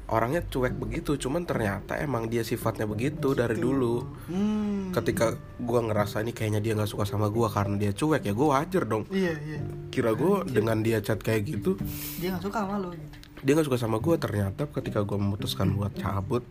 orangnya 0.05 0.45
cuek 0.45 0.77
begitu 0.77 1.17
cuman 1.17 1.49
ternyata 1.49 1.97
emang 1.97 2.29
dia 2.29 2.45
sifatnya 2.45 2.85
begitu 2.85 3.33
dari 3.33 3.57
dulu. 3.57 4.05
Hmm. 4.29 4.93
Ketika 4.93 5.33
gue 5.57 5.79
ngerasa 5.81 6.21
ini 6.21 6.29
kayaknya 6.35 6.61
dia 6.61 6.73
nggak 6.77 6.91
suka 6.91 7.07
sama 7.07 7.31
gue 7.31 7.47
karena 7.49 7.75
dia 7.79 7.91
cuek 7.95 8.21
ya 8.27 8.33
gue 8.35 8.47
wajar 8.47 8.83
dong. 8.85 9.07
Iya 9.09 9.33
iya. 9.33 9.59
Kira 9.89 10.13
gue 10.13 10.45
dengan 10.51 10.83
dia 10.83 10.99
chat 11.01 11.17
kayak 11.19 11.47
gitu 11.47 11.79
dia 12.19 12.35
nggak 12.35 12.43
suka 12.43 12.59
sama 12.67 12.75
lu 12.79 12.89
gitu. 12.93 13.07
dia 13.45 13.51
nggak 13.55 13.67
suka 13.71 13.77
sama 13.79 13.97
gue 14.03 14.15
ternyata 14.19 14.61
ketika 14.69 14.99
gue 15.01 15.17
memutuskan 15.17 15.73
buat 15.73 15.93
cabut 15.95 16.43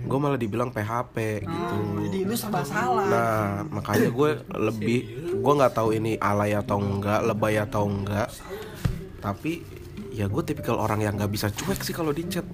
gue 0.00 0.18
malah 0.18 0.36
dibilang 0.36 0.68
PHP 0.68 1.16
gitu 1.42 1.74
Oh, 1.76 2.00
jadi 2.02 2.18
lu 2.24 2.32
serba 2.32 2.62
salah 2.62 3.04
Nah, 3.04 3.40
makanya 3.68 4.08
gue 4.08 4.30
lebih 4.58 4.98
gue 5.36 5.52
nggak 5.54 5.72
tahu 5.72 5.92
ini 5.92 6.16
alay 6.16 6.52
atau 6.52 6.76
enggak, 6.76 7.20
lebay 7.22 7.56
atau 7.56 7.84
enggak. 7.84 8.32
Tapi 9.18 9.60
ya 10.10 10.24
gue 10.24 10.42
tipikal 10.42 10.76
orang 10.76 11.00
yang 11.00 11.14
nggak 11.14 11.28
bisa 11.28 11.46
cuek 11.48 11.80
sih 11.80 11.92
kalau 11.92 12.10
di 12.10 12.24
chat. 12.24 12.44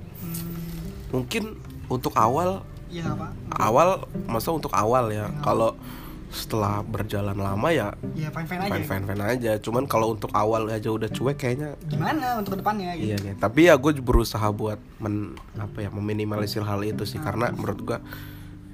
mungkin 1.09 1.55
untuk 1.87 2.13
awal 2.13 2.67
Iya 2.87 3.11
apa? 3.11 3.31
awal 3.57 3.89
masa 4.27 4.51
untuk 4.51 4.71
awal 4.71 5.11
ya 5.11 5.31
kalau 5.41 5.75
setelah 6.37 6.85
berjalan 6.85 7.33
lama 7.35 7.69
ya 7.69 7.97
Iya 8.13 8.29
fine 8.29 8.45
fine 8.45 8.63
aja. 8.63 8.71
fine 8.71 8.85
fine 8.85 9.05
fine 9.07 9.23
aja 9.25 9.53
cuman 9.57 9.85
kalau 9.85 10.13
untuk 10.13 10.29
awal 10.31 10.69
aja 10.69 10.87
udah 10.87 11.09
cuek 11.09 11.35
kayaknya 11.35 11.81
Gimana 11.83 12.37
untuk 12.37 12.53
ke 12.53 12.59
depannya 12.61 12.93
gitu? 12.95 13.07
iya 13.07 13.17
nih 13.17 13.35
tapi 13.35 13.67
ya 13.67 13.75
gue 13.75 13.97
berusaha 13.97 14.45
buat 14.51 14.77
men 14.99 15.33
apa 15.57 15.81
ya 15.81 15.91
meminimalisir 15.91 16.61
hal 16.61 16.85
itu 16.85 17.03
sih 17.03 17.17
karena 17.19 17.49
menurut 17.51 17.81
gue 17.83 17.99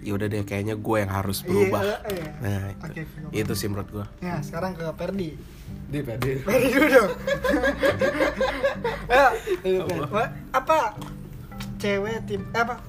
ya 0.03 0.13
udah 0.13 0.27
deh 0.27 0.43
kayaknya 0.43 0.75
gue 0.75 0.97
yang 0.99 1.09
harus 1.09 1.41
berubah 1.41 1.79
Iya, 1.81 1.97
iya. 2.11 2.27
nah 2.37 2.63
itu, 2.69 2.83
oke. 2.83 3.03
itu 3.39 3.53
sih 3.55 3.67
menurut 3.67 3.89
gue 3.89 4.07
Ya 4.19 4.43
sekarang 4.43 4.75
ke 4.75 4.83
Perdi. 4.93 5.31
Di 5.89 6.01
pede. 6.01 6.43
Perdi 6.43 6.69
dulu 6.69 6.87
dong. 6.91 7.11
Ayo, 9.63 9.81
apa? 10.03 10.23
apa? 10.53 10.79
Cewek 11.79 12.19
tip 12.27 12.43
apa? 12.51 12.81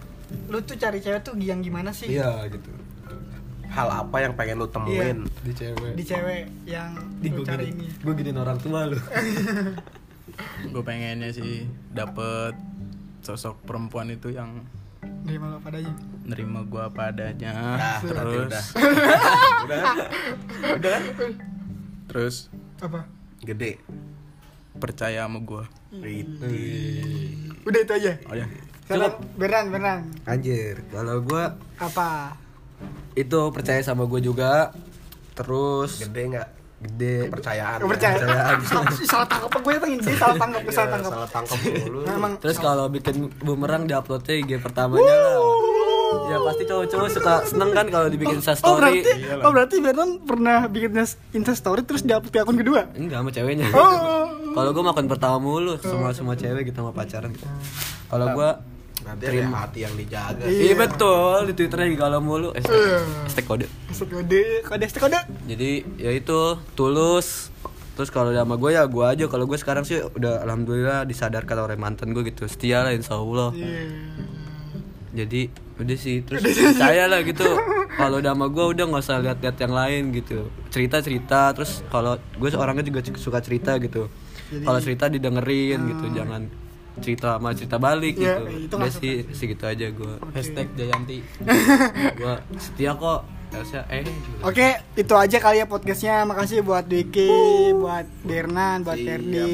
Lu 0.50 0.60
tuh 0.60 0.76
cari 0.76 0.98
cewek 0.98 1.22
tuh 1.22 1.34
yang 1.38 1.60
gimana 1.60 1.92
sih? 1.92 2.10
Iya 2.10 2.48
gitu. 2.50 2.70
Hal 3.74 3.90
apa 3.90 4.18
yang 4.20 4.34
pengen 4.34 4.56
lu 4.56 4.68
temuin 4.68 5.26
Di 5.42 5.50
cewek. 5.52 5.92
Di 5.94 6.04
cewek 6.06 6.42
yang 6.64 6.94
Di 7.18 7.28
lu 7.28 7.36
gue 7.36 7.44
cari 7.44 7.66
ini. 7.68 7.90
Gue 7.98 8.14
giniin 8.14 8.38
orang 8.38 8.58
tua 8.58 8.86
lu. 8.86 8.98
gue 10.72 10.84
pengennya 10.84 11.30
sih 11.30 11.66
dapet 11.90 12.54
sosok 13.20 13.58
perempuan 13.64 14.10
itu 14.10 14.30
yang 14.30 14.62
Dari 15.24 15.36
malu 15.36 15.58
padanya. 15.58 15.94
nerima 16.24 16.64
gue 16.64 16.80
apa 16.80 17.02
adanya 17.10 17.52
Nah, 17.76 18.00
terus 18.00 18.46
udah. 18.48 18.64
udah 19.64 19.78
kan 19.78 19.98
udah 20.74 20.92
kan 20.92 21.04
terus 22.06 22.36
Apa? 22.78 23.04
gede 23.42 23.78
percaya 24.76 25.24
sama 25.24 25.40
gue 25.40 25.64
Udah 27.64 27.80
itu 27.80 27.94
aja. 27.94 28.12
oh 28.26 28.36
ya 28.36 28.48
Sekarang 28.84 29.16
Beran, 29.34 29.66
Beran. 29.70 30.00
Anjir, 30.24 30.84
kalau 30.90 31.20
gue 31.20 31.44
Apa? 31.78 32.36
Itu 33.14 33.40
percaya 33.50 33.80
sama 33.80 34.04
gue 34.04 34.20
juga. 34.20 34.74
Terus 35.34 35.98
gede 36.00 36.24
nggak 36.30 36.48
gede 36.84 37.16
kepercayaan 37.26 37.80
Kepercayaan. 37.80 38.20
Kepercayaan. 38.20 38.58
Salah, 38.70 38.92
salah 39.04 39.28
tangkap 39.28 39.50
gue 39.58 39.74
pengen 39.78 40.00
dia 40.00 40.16
salah 40.16 40.36
tangkap, 40.36 40.62
Iya, 40.62 40.72
salah 40.74 40.90
tangkap. 40.92 41.12
salah 41.12 41.30
tangkap 41.32 41.58
dulu 41.64 42.00
Nah, 42.04 42.18
Terus 42.38 42.58
kalau 42.60 42.86
bikin 42.88 43.16
bumerang 43.40 43.84
di 43.84 43.94
uploadnya 43.94 44.36
IG 44.36 44.52
pertamanya 44.60 45.16
lah. 45.16 45.38
Ya 46.24 46.38
pasti 46.40 46.64
cowok-cowok 46.64 47.10
suka 47.10 47.34
seneng 47.44 47.72
kan 47.72 47.86
kalau 47.88 48.06
dibikin 48.06 48.38
Insta 48.38 48.54
Oh 48.62 48.78
berarti, 48.78 49.02
story. 49.02 49.42
oh 49.42 49.50
berarti 49.50 49.76
Beran 49.80 50.10
pernah 50.22 50.68
bikin 50.68 50.92
Insta 51.32 51.54
story 51.54 51.82
terus 51.82 52.04
diupload 52.04 52.30
di 52.30 52.38
akun 52.38 52.58
kedua. 52.60 52.82
Enggak 52.94 53.18
sama 53.18 53.30
ceweknya. 53.32 53.68
Oh. 53.72 54.30
Kalau 54.54 54.70
gue 54.70 54.84
makan 54.84 55.06
pertama 55.08 55.38
mulu 55.40 55.74
semua 55.80 56.14
semua 56.14 56.36
cewek 56.36 56.70
gitu 56.70 56.78
sama 56.78 56.94
pacaran. 56.94 57.32
gitu. 57.32 57.48
Kalau 58.06 58.28
gue 58.30 58.50
nanti 59.04 59.24
ada 59.28 59.68
hati 59.68 59.80
yang 59.84 59.94
dijaga 60.00 60.44
Iya 60.48 60.74
betul 60.80 61.52
di 61.52 61.54
Twitternya 61.54 61.88
juga 61.92 62.02
kalau 62.08 62.20
mulu 62.24 62.50
hashtag, 62.56 63.04
hashtag 63.28 63.46
kode. 63.46 63.68
Hashtag 63.92 64.10
kode, 64.10 64.44
kode, 64.64 64.84
hashtag 64.88 65.04
kode. 65.04 65.20
Jadi 65.48 65.72
ya 66.00 66.12
itu 66.16 66.40
tulus. 66.74 67.52
Terus 67.94 68.10
kalau 68.10 68.34
sama 68.34 68.58
gue 68.58 68.74
ya 68.74 68.90
gue 68.90 69.06
aja. 69.06 69.26
Kalau 69.30 69.46
gue 69.46 69.58
sekarang 69.60 69.86
sih 69.86 70.02
udah 70.02 70.42
alhamdulillah 70.42 71.06
disadarkan 71.06 71.70
oleh 71.70 71.78
mantan 71.78 72.16
gue 72.16 72.26
gitu. 72.26 72.50
Setia 72.50 72.82
lah 72.82 72.92
insya 72.96 73.20
Allah. 73.20 73.54
Iya. 73.54 73.84
Jadi 75.14 75.42
udah 75.74 75.98
sih 75.98 76.26
terus 76.26 76.42
saya 76.80 77.06
lah 77.06 77.22
gitu. 77.22 77.46
Kalau 77.94 78.18
udah 78.18 78.34
sama 78.34 78.50
gue 78.50 78.66
udah 78.66 78.86
nggak 78.90 79.04
usah 79.04 79.22
lihat-lihat 79.22 79.58
yang 79.62 79.74
lain 79.78 80.02
gitu. 80.16 80.50
Cerita 80.74 81.06
cerita. 81.06 81.54
Terus 81.54 81.86
kalau 81.94 82.18
gue 82.18 82.50
orangnya 82.58 82.88
juga 82.88 83.06
suka 83.20 83.44
cerita 83.44 83.78
gitu. 83.78 84.10
Kalau 84.50 84.80
cerita 84.82 85.06
didengerin 85.06 85.80
gitu. 85.94 86.06
Jangan 86.18 86.63
cerita 86.96 87.36
sama 87.36 87.50
cerita 87.52 87.78
balik 87.78 88.14
Iya, 88.16 88.38
gitu. 88.38 88.70
itu 88.70 88.76
udah 88.76 88.92
sih 88.92 89.14
segitu 89.32 89.64
aja 89.64 89.88
gue. 89.88 90.14
hashtag 90.32 90.68
Jayanti 90.74 91.18
Gue 92.20 92.36
setia 92.56 92.94
kok. 92.94 93.26
Harusnya 93.54 93.82
eh. 93.88 94.02
Oke, 94.42 94.68
itu 94.96 95.14
aja 95.14 95.38
kali 95.38 95.62
ya 95.62 95.70
podcastnya. 95.70 96.26
Makasih 96.26 96.66
buat 96.66 96.84
Diki, 96.84 97.30
buat 97.72 98.10
Dernan, 98.26 98.82
buat 98.82 98.98
Iya, 98.98 99.06
Ferdi, 99.06 99.46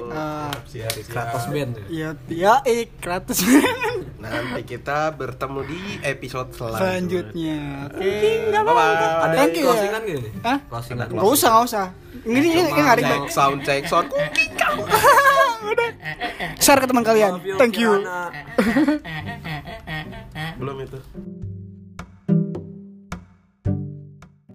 bro. 0.00 0.16
eh, 0.16 0.50
siap 0.64 0.92
Kratos 1.06 1.44
band. 1.46 1.72
ya, 1.88 2.16
ya, 2.26 2.54
eh, 2.64 2.88
Kratos 2.96 3.44
nanti 4.18 4.60
kita 4.66 5.14
bertemu 5.14 5.60
di 5.62 5.78
episode 6.02 6.50
selanjutnya 6.50 6.82
selanjutnya. 7.30 7.58
Oke, 7.86 8.10
bye 8.50 8.62
bye 8.66 8.94
Ada 9.22 9.34
Thank 9.36 9.54
you 9.54 9.62
ya. 9.62 9.66
closingan 9.70 10.00
gak 10.02 10.18
nih? 10.18 10.32
Hah? 10.42 10.58
Closingan. 10.66 11.06
Gak 11.12 11.28
usah, 11.28 11.48
gak 11.52 11.64
usah. 11.64 11.86
Ini 12.26 12.38
ini 12.42 12.48
ini 12.66 12.80
nggak 12.82 12.96
ribet. 12.98 13.12
Check 13.14 13.30
sound 13.30 13.58
check 13.62 13.82
sound 13.86 14.08
Udah. 15.70 15.90
Share 16.58 16.80
ke 16.80 16.86
teman 16.88 17.04
kalian. 17.04 17.38
Thank 17.60 17.78
you. 17.78 18.02
Belum 20.58 20.76
itu 20.82 20.98